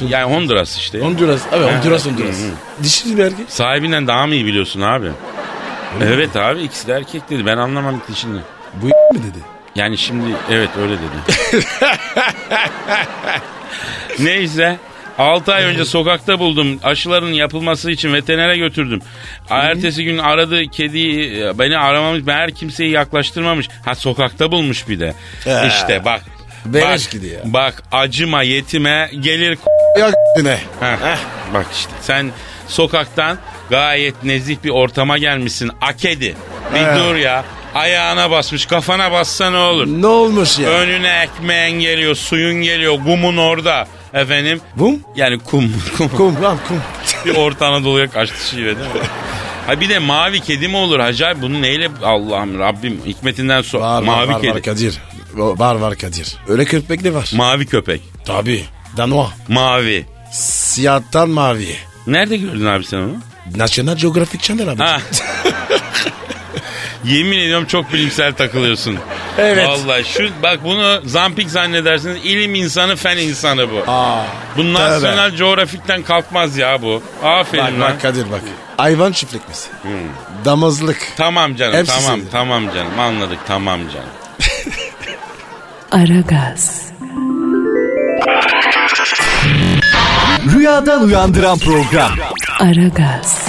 yani 0.08 0.34
Honduras 0.36 0.78
işte. 0.78 1.00
Honduras. 1.00 1.42
Evet 1.52 1.70
Ha. 1.72 1.76
Honduras 1.78 2.06
Honduras. 2.06 2.40
Hı 2.40 2.84
Dişi 2.84 3.18
bir 3.18 3.24
erkek. 3.24 3.50
Sahibinden 3.50 4.08
daha 4.08 4.28
mı 4.28 4.34
iyi 4.36 4.46
biliyorsun 4.46 4.82
abi? 4.82 5.12
Evet 6.04 6.36
abi 6.36 6.62
ikisi 6.62 6.88
de 6.88 6.94
erkek 6.94 7.30
dedi. 7.30 7.46
Ben 7.46 7.58
anlamam 7.58 8.02
dişini. 8.12 8.40
Bu 8.74 8.86
mi 9.14 9.24
dedi? 9.24 9.40
Yani 9.76 9.98
şimdi 9.98 10.26
evet 10.52 10.70
öyle 10.82 10.94
dedi. 10.94 11.66
Neyse 14.20 14.78
6 15.22 15.54
ay 15.54 15.64
önce 15.64 15.86
sokakta 15.86 16.40
buldum. 16.40 16.80
Aşıların 16.84 17.34
yapılması 17.34 17.92
için 17.92 18.14
veterinere 18.14 18.58
götürdüm. 18.58 19.02
Ertesi 19.50 20.04
gün 20.04 20.18
aradı 20.18 20.64
kediyi 20.66 21.42
e, 21.42 21.60
beni 21.60 21.78
aramamış. 21.78 22.24
Meğer 22.24 22.52
kimseyi 22.52 22.92
yaklaştırmamış. 22.92 23.68
Ha 23.86 23.96
sokakta 23.96 24.52
bulmuş 24.52 24.90
bir 24.90 25.00
de. 25.00 25.14
Ee, 25.46 25.68
işte 25.68 26.06
bak. 26.06 26.22
beleş 26.66 27.08
bak, 27.08 27.24
ya. 27.24 27.40
Bak 27.44 27.84
acıma 27.92 28.44
yetime 28.44 29.10
gelir 29.20 29.58
Ya 30.00 30.12
ne? 30.42 30.58
Bak 31.54 31.66
işte 31.74 31.92
sen 32.02 32.32
sokaktan 32.68 33.38
gayet 33.70 34.24
nezih 34.24 34.58
bir 34.64 34.70
ortama 34.70 35.18
gelmişsin. 35.18 35.72
Akedi. 35.82 36.36
Bir 36.74 36.80
He. 36.80 37.00
dur 37.00 37.16
ya. 37.16 37.46
Ayağına 37.76 38.32
basmış 38.32 38.66
kafana 38.66 39.12
bassa 39.12 39.50
ne 39.50 39.58
olur? 39.58 39.88
Ne 39.88 40.08
olmuş 40.08 40.60
ya? 40.60 40.70
Önüne 40.70 41.24
ekmeğin 41.24 41.80
geliyor, 41.80 42.16
suyun 42.16 42.62
geliyor, 42.62 42.94
gumun 42.94 43.38
orada. 43.38 43.88
Efendim? 44.14 44.62
Bum? 44.76 45.00
Yani 45.16 45.40
kum. 45.40 45.74
kum. 45.98 46.10
Kum 46.10 46.44
lan 46.44 46.58
kum. 46.68 46.78
bir 47.26 47.36
Orta 47.36 47.68
Anadolu'ya 47.68 48.10
kaçtı 48.10 48.48
şive 48.50 48.66
değil 48.66 48.78
mi? 48.78 49.02
Ha 49.68 49.80
bir 49.80 49.90
de 49.90 50.00
mavi 50.00 50.40
kedi 50.40 50.68
mi 50.68 50.78
olur 50.78 51.00
Hacı 51.00 51.36
Bunu 51.42 51.62
neyle 51.62 51.90
Allah'ım 52.04 52.60
Rabbim 52.60 53.02
hikmetinden 53.06 53.62
so 53.62 53.80
Var 53.80 54.02
mavi 54.02 54.28
var, 54.28 54.34
var, 54.34 54.42
kedi. 54.42 54.54
var 54.54 54.62
Kadir. 54.62 55.00
Var 55.34 55.76
var 55.76 55.96
Kadir. 55.96 56.36
Öyle 56.48 56.66
köpek 56.66 57.04
de 57.04 57.14
var. 57.14 57.32
Mavi 57.36 57.66
köpek. 57.66 58.02
Tabii. 58.26 58.64
Danois. 58.98 59.30
Mavi. 59.48 60.06
Siyahtan 60.32 61.30
mavi. 61.30 61.76
Nerede 62.08 62.38
gördün 62.38 62.66
abi 62.66 62.84
sen 62.84 62.98
onu? 62.98 63.16
National 63.56 63.98
Geographic 63.98 64.40
Channel 64.40 64.70
abi. 64.70 64.84
Yemin 67.04 67.38
ediyorum 67.40 67.66
çok 67.66 67.94
bilimsel 67.94 68.34
takılıyorsun. 68.34 68.98
Evet. 69.42 69.68
Vallahi 69.68 70.04
şu 70.04 70.30
bak 70.44 70.60
bunu 70.64 71.02
zampik 71.06 71.50
zannedersiniz. 71.50 72.18
İlim 72.26 72.56
insanı, 72.56 72.96
fen 72.96 73.18
insanı 73.18 73.72
bu. 73.72 73.84
Aa, 73.92 74.24
bu 74.58 74.74
National 74.74 75.30
Geographic'ten 75.32 76.04
kalkmaz 76.04 76.58
ya 76.58 76.82
bu. 76.82 77.04
Aferin 77.24 77.64
bak 77.64 77.72
lan. 77.72 77.80
bak 77.80 78.02
Kadir 78.02 78.32
bak. 78.32 78.42
Hayvan 78.78 79.12
çiftlikmesi. 79.12 79.70
Damızlık. 80.46 81.08
Tamam 81.18 81.56
canım, 81.56 81.74
Hepsi 81.76 81.94
tamam, 82.04 82.20
senin. 82.20 82.30
tamam 82.32 82.64
canım. 82.76 83.00
Anladık, 83.00 83.40
tamam 83.48 83.80
canım. 83.90 84.10
Aragaz, 85.92 86.82
Rüyadan 90.56 91.04
uyandıran 91.04 91.60
program. 91.60 92.12
Aragaz, 92.60 93.46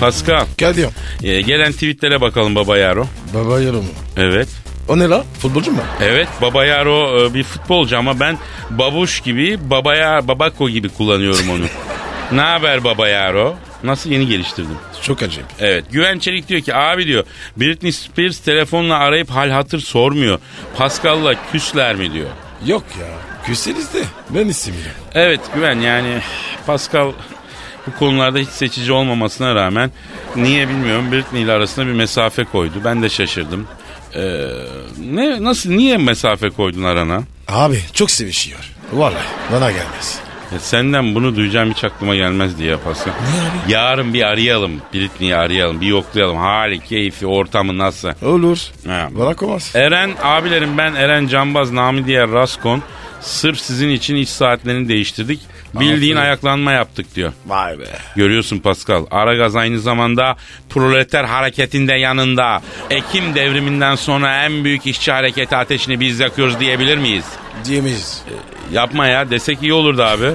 Pascal, 0.00 0.46
Kadir. 0.60 0.86
e, 1.22 1.40
gelen 1.40 1.72
tweetlere 1.72 2.20
bakalım 2.20 2.54
Baba 2.54 2.76
Yaro. 2.78 3.06
Baba 3.34 3.60
yarım. 3.60 3.84
Evet. 4.16 4.48
O 4.88 4.98
ne 4.98 5.08
la? 5.08 5.24
Futbolcu 5.40 5.72
mu? 5.72 5.80
Evet 6.02 6.28
Baba 6.42 6.64
Yaro 6.64 7.20
e, 7.26 7.34
bir 7.34 7.42
futbolcu 7.44 7.98
ama 7.98 8.20
ben 8.20 8.38
babuş 8.70 9.20
gibi 9.20 9.70
babaya 9.70 10.28
babako 10.28 10.68
gibi 10.68 10.88
kullanıyorum 10.88 11.50
onu. 11.50 11.64
ne 12.32 12.40
haber 12.40 12.84
Baba 12.84 13.08
Yaro? 13.08 13.56
Nasıl 13.84 14.10
yeni 14.10 14.26
geliştirdim? 14.26 14.76
Çok 15.02 15.22
acayip. 15.22 15.46
Evet 15.60 15.84
Güven 15.92 16.18
Çelik 16.18 16.48
diyor 16.48 16.60
ki 16.60 16.74
abi 16.74 17.06
diyor 17.06 17.24
Britney 17.56 17.92
Spears 17.92 18.38
telefonla 18.38 18.98
arayıp 18.98 19.30
hal 19.30 19.50
hatır 19.50 19.80
sormuyor. 19.80 20.38
Pascal'la 20.76 21.34
küsler 21.52 21.94
mi 21.96 22.12
diyor. 22.12 22.28
Yok 22.66 22.84
ya. 23.00 23.06
Küseniz 23.46 23.94
de 23.94 24.02
ben 24.30 24.48
istemiyorum. 24.48 24.92
Evet 25.14 25.40
Güven 25.54 25.80
yani 25.80 26.18
Pascal 26.66 27.12
bu 27.94 27.98
konularda 27.98 28.38
hiç 28.38 28.48
seçici 28.48 28.92
olmamasına 28.92 29.54
rağmen 29.54 29.90
niye 30.36 30.68
bilmiyorum 30.68 31.12
Britney 31.12 31.42
ile 31.42 31.52
arasında 31.52 31.86
bir 31.86 31.92
mesafe 31.92 32.44
koydu. 32.44 32.74
Ben 32.84 33.02
de 33.02 33.08
şaşırdım. 33.08 33.66
Ee, 34.14 34.20
ne 35.12 35.44
nasıl 35.44 35.70
niye 35.70 35.96
mesafe 35.96 36.50
koydun 36.50 36.82
arana? 36.82 37.22
Abi 37.48 37.80
çok 37.92 38.10
sevişiyor. 38.10 38.72
Vallahi 38.92 39.24
bana 39.52 39.70
gelmez. 39.70 40.18
Ya 40.52 40.58
senden 40.58 41.14
bunu 41.14 41.36
duyacağım 41.36 41.70
hiç 41.70 41.84
aklıma 41.84 42.14
gelmez 42.14 42.58
diye 42.58 42.74
abi? 42.74 43.10
Yarın 43.68 44.14
bir 44.14 44.22
arayalım. 44.22 44.72
Britney'i 44.94 45.34
arayalım. 45.36 45.80
Bir 45.80 45.86
yoklayalım. 45.86 46.36
Hali, 46.36 46.80
keyfi, 46.80 47.26
ortamı 47.26 47.78
nasıl? 47.78 48.08
Olur. 48.22 48.58
Ha. 48.86 49.08
Bana 49.10 49.34
komaz. 49.34 49.72
Eren 49.74 50.10
abilerim 50.22 50.78
ben 50.78 50.94
Eren 50.94 51.26
Cambaz 51.26 51.70
Nami 51.70 52.06
diğer 52.06 52.30
Raskon. 52.30 52.82
Sırf 53.20 53.58
sizin 53.60 53.88
için 53.88 54.16
iç 54.16 54.28
saatlerini 54.28 54.88
değiştirdik. 54.88 55.40
Bildiğin 55.74 56.16
Aferin. 56.16 56.26
ayaklanma 56.28 56.72
yaptık 56.72 57.14
diyor. 57.14 57.32
Vay 57.46 57.78
be. 57.78 57.84
Görüyorsun 58.16 58.58
Pascal. 58.58 59.06
Aragaz 59.10 59.56
aynı 59.56 59.80
zamanda 59.80 60.36
proleter 60.68 61.24
hareketinde 61.24 61.94
yanında. 61.94 62.62
Ekim 62.90 63.34
devriminden 63.34 63.94
sonra 63.94 64.44
en 64.44 64.64
büyük 64.64 64.86
işçi 64.86 65.12
hareketi 65.12 65.56
ateşini 65.56 66.00
biz 66.00 66.20
yakıyoruz 66.20 66.60
diyebilir 66.60 66.98
miyiz? 66.98 67.24
Diyemeyiz. 67.64 68.22
Yapma 68.72 69.06
ya 69.06 69.30
desek 69.30 69.62
iyi 69.62 69.72
olurdu 69.72 70.02
abi. 70.02 70.30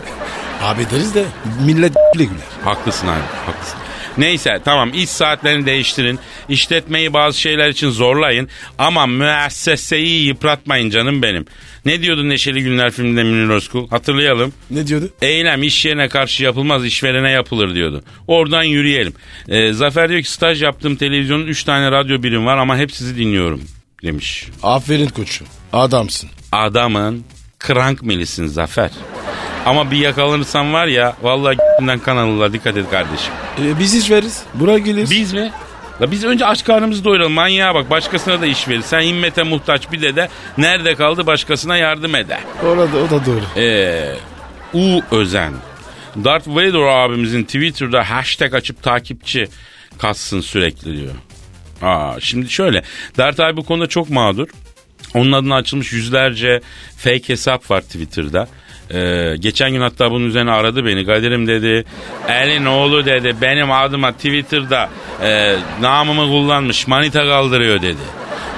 Abi 0.63 0.89
deriz 0.91 1.15
de 1.15 1.23
millet 1.65 1.93
güler. 2.13 2.27
Haklısın 2.63 3.07
abi 3.07 3.21
haklısın. 3.45 3.79
Neyse 4.17 4.60
tamam 4.65 4.91
iş 4.93 5.10
saatlerini 5.10 5.65
değiştirin. 5.65 6.19
İşletmeyi 6.49 7.13
bazı 7.13 7.39
şeyler 7.39 7.69
için 7.69 7.89
zorlayın. 7.89 8.49
Ama 8.78 9.06
müesseseyi 9.08 10.26
yıpratmayın 10.26 10.89
canım 10.89 11.21
benim. 11.21 11.45
Ne 11.86 12.02
diyordu 12.02 12.30
Neşeli 12.30 12.63
Günler 12.63 12.91
filminde 12.91 13.23
Münir 13.23 13.49
Özkul? 13.49 13.89
Hatırlayalım. 13.89 14.54
Ne 14.71 14.88
diyordu? 14.88 15.10
Eylem 15.21 15.63
iş 15.63 15.86
yerine 15.86 16.08
karşı 16.10 16.43
yapılmaz 16.43 16.86
işverene 16.86 17.32
yapılır 17.32 17.76
diyordu. 17.76 18.04
Oradan 18.28 18.63
yürüyelim. 18.63 19.13
Ee, 19.49 19.73
Zafer 19.73 20.10
diyor 20.10 20.21
ki 20.21 20.32
staj 20.32 20.63
yaptığım 20.63 20.95
televizyonun 20.95 21.47
3 21.47 21.63
tane 21.63 21.91
radyo 21.91 22.23
birim 22.23 22.45
var 22.45 22.58
ama 22.58 22.78
hep 22.78 22.91
sizi 22.91 23.17
dinliyorum 23.17 23.62
demiş. 24.04 24.47
Aferin 24.63 25.08
koçum. 25.08 25.47
Adamsın. 25.73 26.30
Adamın 26.52 27.23
krank 27.60 28.02
milisin 28.04 28.47
Zafer. 28.47 28.91
Ama 29.65 29.91
bir 29.91 29.97
yakalanırsan 29.97 30.73
var 30.73 30.88
ya 30.88 31.15
vallahi 31.21 31.56
g***inden 31.58 31.99
kan 31.99 32.17
alırlar 32.17 32.54
dikkat 32.54 32.78
et 32.78 32.89
kardeşim. 32.91 33.34
Ee, 33.62 33.80
biz 33.80 33.95
iş 33.95 34.12
veririz. 34.12 34.43
Buraya 34.54 34.78
geliriz. 34.78 35.12
Biz 35.12 35.34
mi? 35.34 35.52
La 36.02 36.12
biz 36.12 36.23
önce 36.23 36.45
aç 36.45 36.63
karnımızı 36.63 37.04
doyuralım 37.04 37.34
manyağa 37.34 37.76
bak 37.76 37.89
başkasına 37.89 38.41
da 38.41 38.45
iş 38.45 38.67
verir. 38.67 38.82
Sen 38.82 39.02
himmete 39.02 39.43
muhtaç 39.43 39.91
bir 39.91 40.02
de 40.02 40.15
de 40.15 40.30
nerede 40.58 40.95
kaldı 40.95 41.26
başkasına 41.28 41.78
yardım 41.78 42.15
ede. 42.15 42.39
Orada 42.65 42.97
o 42.97 43.10
da 43.10 43.26
doğru. 43.26 43.41
Ee, 43.58 44.15
U 44.73 45.02
Özen. 45.12 45.54
Darth 46.23 46.47
Vader 46.47 47.06
abimizin 47.06 47.43
Twitter'da 47.43 48.10
hashtag 48.10 48.54
açıp 48.54 48.84
takipçi 48.84 49.47
kassın 49.97 50.41
sürekli 50.41 50.97
diyor. 51.02 51.13
Aa, 51.82 52.19
şimdi 52.19 52.49
şöyle 52.49 52.84
Darth 53.17 53.39
abi 53.39 53.58
bu 53.58 53.65
konuda 53.65 53.88
çok 53.88 54.10
mağdur. 54.10 54.47
Onun 55.13 55.32
adına 55.32 55.56
açılmış 55.56 55.93
yüzlerce 55.93 56.62
fake 56.97 57.30
hesap 57.30 57.71
var 57.71 57.82
Twitter'da. 57.82 58.47
Ee, 58.91 59.35
geçen 59.39 59.71
gün 59.71 59.81
hatta 59.81 60.11
bunun 60.11 60.25
üzerine 60.25 60.51
aradı 60.51 60.85
beni. 60.85 61.05
Kadir'im 61.05 61.47
dedi. 61.47 61.85
Elin 62.27 62.65
oğlu 62.65 63.05
dedi. 63.05 63.35
Benim 63.41 63.71
adıma 63.71 64.11
Twitter'da 64.11 64.89
e, 65.23 65.55
namımı 65.81 66.25
kullanmış. 66.27 66.87
Manita 66.87 67.23
kaldırıyor 67.23 67.81
dedi. 67.81 68.01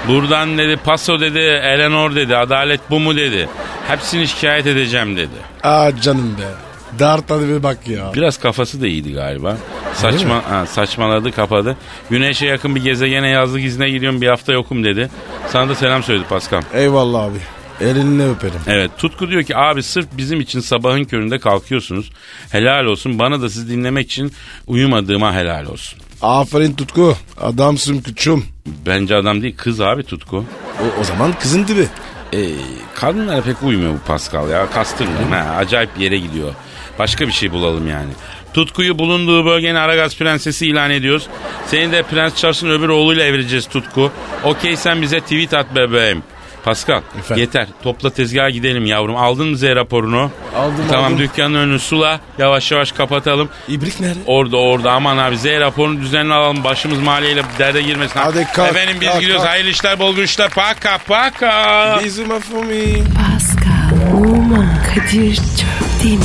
Buradan 0.08 0.58
dedi 0.58 0.76
paso 0.84 1.20
dedi. 1.20 1.38
Eleanor 1.38 2.14
dedi. 2.14 2.36
Adalet 2.36 2.80
bu 2.90 3.00
mu 3.00 3.16
dedi. 3.16 3.48
Hepsini 3.88 4.28
şikayet 4.28 4.66
edeceğim 4.66 5.16
dedi. 5.16 5.34
Aa 5.62 6.00
canım 6.00 6.36
be. 6.38 6.66
Dart 6.98 7.30
hadi 7.30 7.48
bir 7.48 7.62
bak 7.62 7.88
ya. 7.88 8.12
Biraz 8.14 8.38
kafası 8.38 8.80
da 8.80 8.86
iyiydi 8.86 9.12
galiba. 9.12 9.56
Saçma 9.94 10.50
ha, 10.50 10.66
saçmaladı 10.66 11.32
kapadı. 11.32 11.76
Güneşe 12.10 12.46
yakın 12.46 12.74
bir 12.74 12.84
gezegene 12.84 13.28
yazlık 13.28 13.64
izne 13.64 13.90
gidiyorum 13.90 14.20
bir 14.20 14.28
hafta 14.28 14.52
yokum 14.52 14.84
dedi. 14.84 15.10
Sana 15.48 15.68
da 15.68 15.74
selam 15.74 16.02
söyledi 16.02 16.24
Pascal. 16.28 16.62
Eyvallah 16.74 17.22
abi. 17.22 17.38
Elini 17.80 18.28
öperim. 18.28 18.60
Evet 18.66 18.90
Tutku 18.98 19.30
diyor 19.30 19.42
ki 19.42 19.56
abi 19.56 19.82
sırf 19.82 20.06
bizim 20.12 20.40
için 20.40 20.60
sabahın 20.60 21.04
köründe 21.04 21.38
kalkıyorsunuz. 21.38 22.10
Helal 22.50 22.84
olsun 22.84 23.18
bana 23.18 23.42
da 23.42 23.48
sizi 23.50 23.68
dinlemek 23.68 24.12
için 24.12 24.32
uyumadığıma 24.66 25.34
helal 25.34 25.66
olsun. 25.66 25.98
Aferin 26.22 26.74
Tutku. 26.74 27.16
Adamsın 27.40 27.98
küçüm. 28.00 28.44
Bence 28.86 29.16
adam 29.16 29.42
değil 29.42 29.54
kız 29.56 29.80
abi 29.80 30.02
Tutku. 30.02 30.44
O, 30.80 31.00
o 31.00 31.04
zaman 31.04 31.32
kızın 31.40 31.68
dibi. 31.68 31.86
Ee, 32.34 32.48
kadınlara 32.94 33.40
pek 33.42 33.62
uymuyor 33.62 33.92
bu 33.92 33.98
Pascal 34.06 34.50
ya. 34.50 34.70
Kastırmıyorum 34.70 35.30
ha. 35.32 35.54
Acayip 35.56 35.96
bir 35.98 36.04
yere 36.04 36.18
gidiyor. 36.18 36.54
Başka 36.98 37.26
bir 37.26 37.32
şey 37.32 37.52
bulalım 37.52 37.88
yani. 37.88 38.10
Tutku'yu 38.54 38.98
bulunduğu 38.98 39.44
bölgenin 39.44 39.74
Aragaz 39.74 40.16
prensesi 40.16 40.66
ilan 40.66 40.90
ediyoruz. 40.90 41.26
Seni 41.66 41.92
de 41.92 42.02
Prens 42.02 42.36
Charles'ın 42.36 42.70
öbür 42.70 42.88
oğluyla 42.88 43.24
evleneceğiz 43.24 43.66
Tutku. 43.68 44.10
Okey 44.44 44.76
sen 44.76 45.02
bize 45.02 45.20
tweet 45.20 45.54
at 45.54 45.74
bebeğim. 45.74 46.22
Pascal 46.66 47.00
Efendim? 47.18 47.42
yeter. 47.44 47.66
Topla 47.82 48.10
tezgaha 48.10 48.50
gidelim 48.50 48.86
yavrum. 48.86 49.16
Aldın 49.16 49.48
mı 49.48 49.56
Z 49.56 49.62
raporunu? 49.62 50.30
Aldım, 50.56 50.84
Tamam 50.90 51.04
aldım. 51.04 51.18
dükkanın 51.18 51.54
önünü 51.54 51.78
sula. 51.78 52.20
Yavaş 52.38 52.72
yavaş 52.72 52.92
kapatalım. 52.92 53.48
İbrik 53.68 54.00
nerede? 54.00 54.18
Orada 54.26 54.56
orada 54.56 54.92
aman 54.92 55.18
abi 55.18 55.38
Z 55.38 55.44
raporunu 55.46 56.00
düzenli 56.00 56.34
alalım. 56.34 56.64
Başımız 56.64 56.98
maliyeyle 56.98 57.42
derde 57.58 57.82
girmesin. 57.82 58.20
Hadi 58.20 58.46
kalk, 58.54 58.70
Efendim 58.70 58.96
biz 59.00 59.08
kalk, 59.08 59.20
gidiyoruz. 59.20 59.42
kalk. 59.44 59.52
Hayırlı 59.52 59.70
işler 59.70 59.98
bol 59.98 60.16
güçler. 60.16 60.50
Paka 60.50 60.98
paka. 61.08 62.00
Bizuma 62.04 62.40
for 62.40 62.64
me. 62.64 62.84
Pascal, 63.14 64.16
Oman, 64.16 64.68
Kadir 64.94 65.36
çok 65.36 66.04
değil 66.04 66.18
mi? 66.18 66.24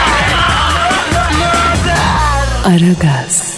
Aragaz. 2.63 3.50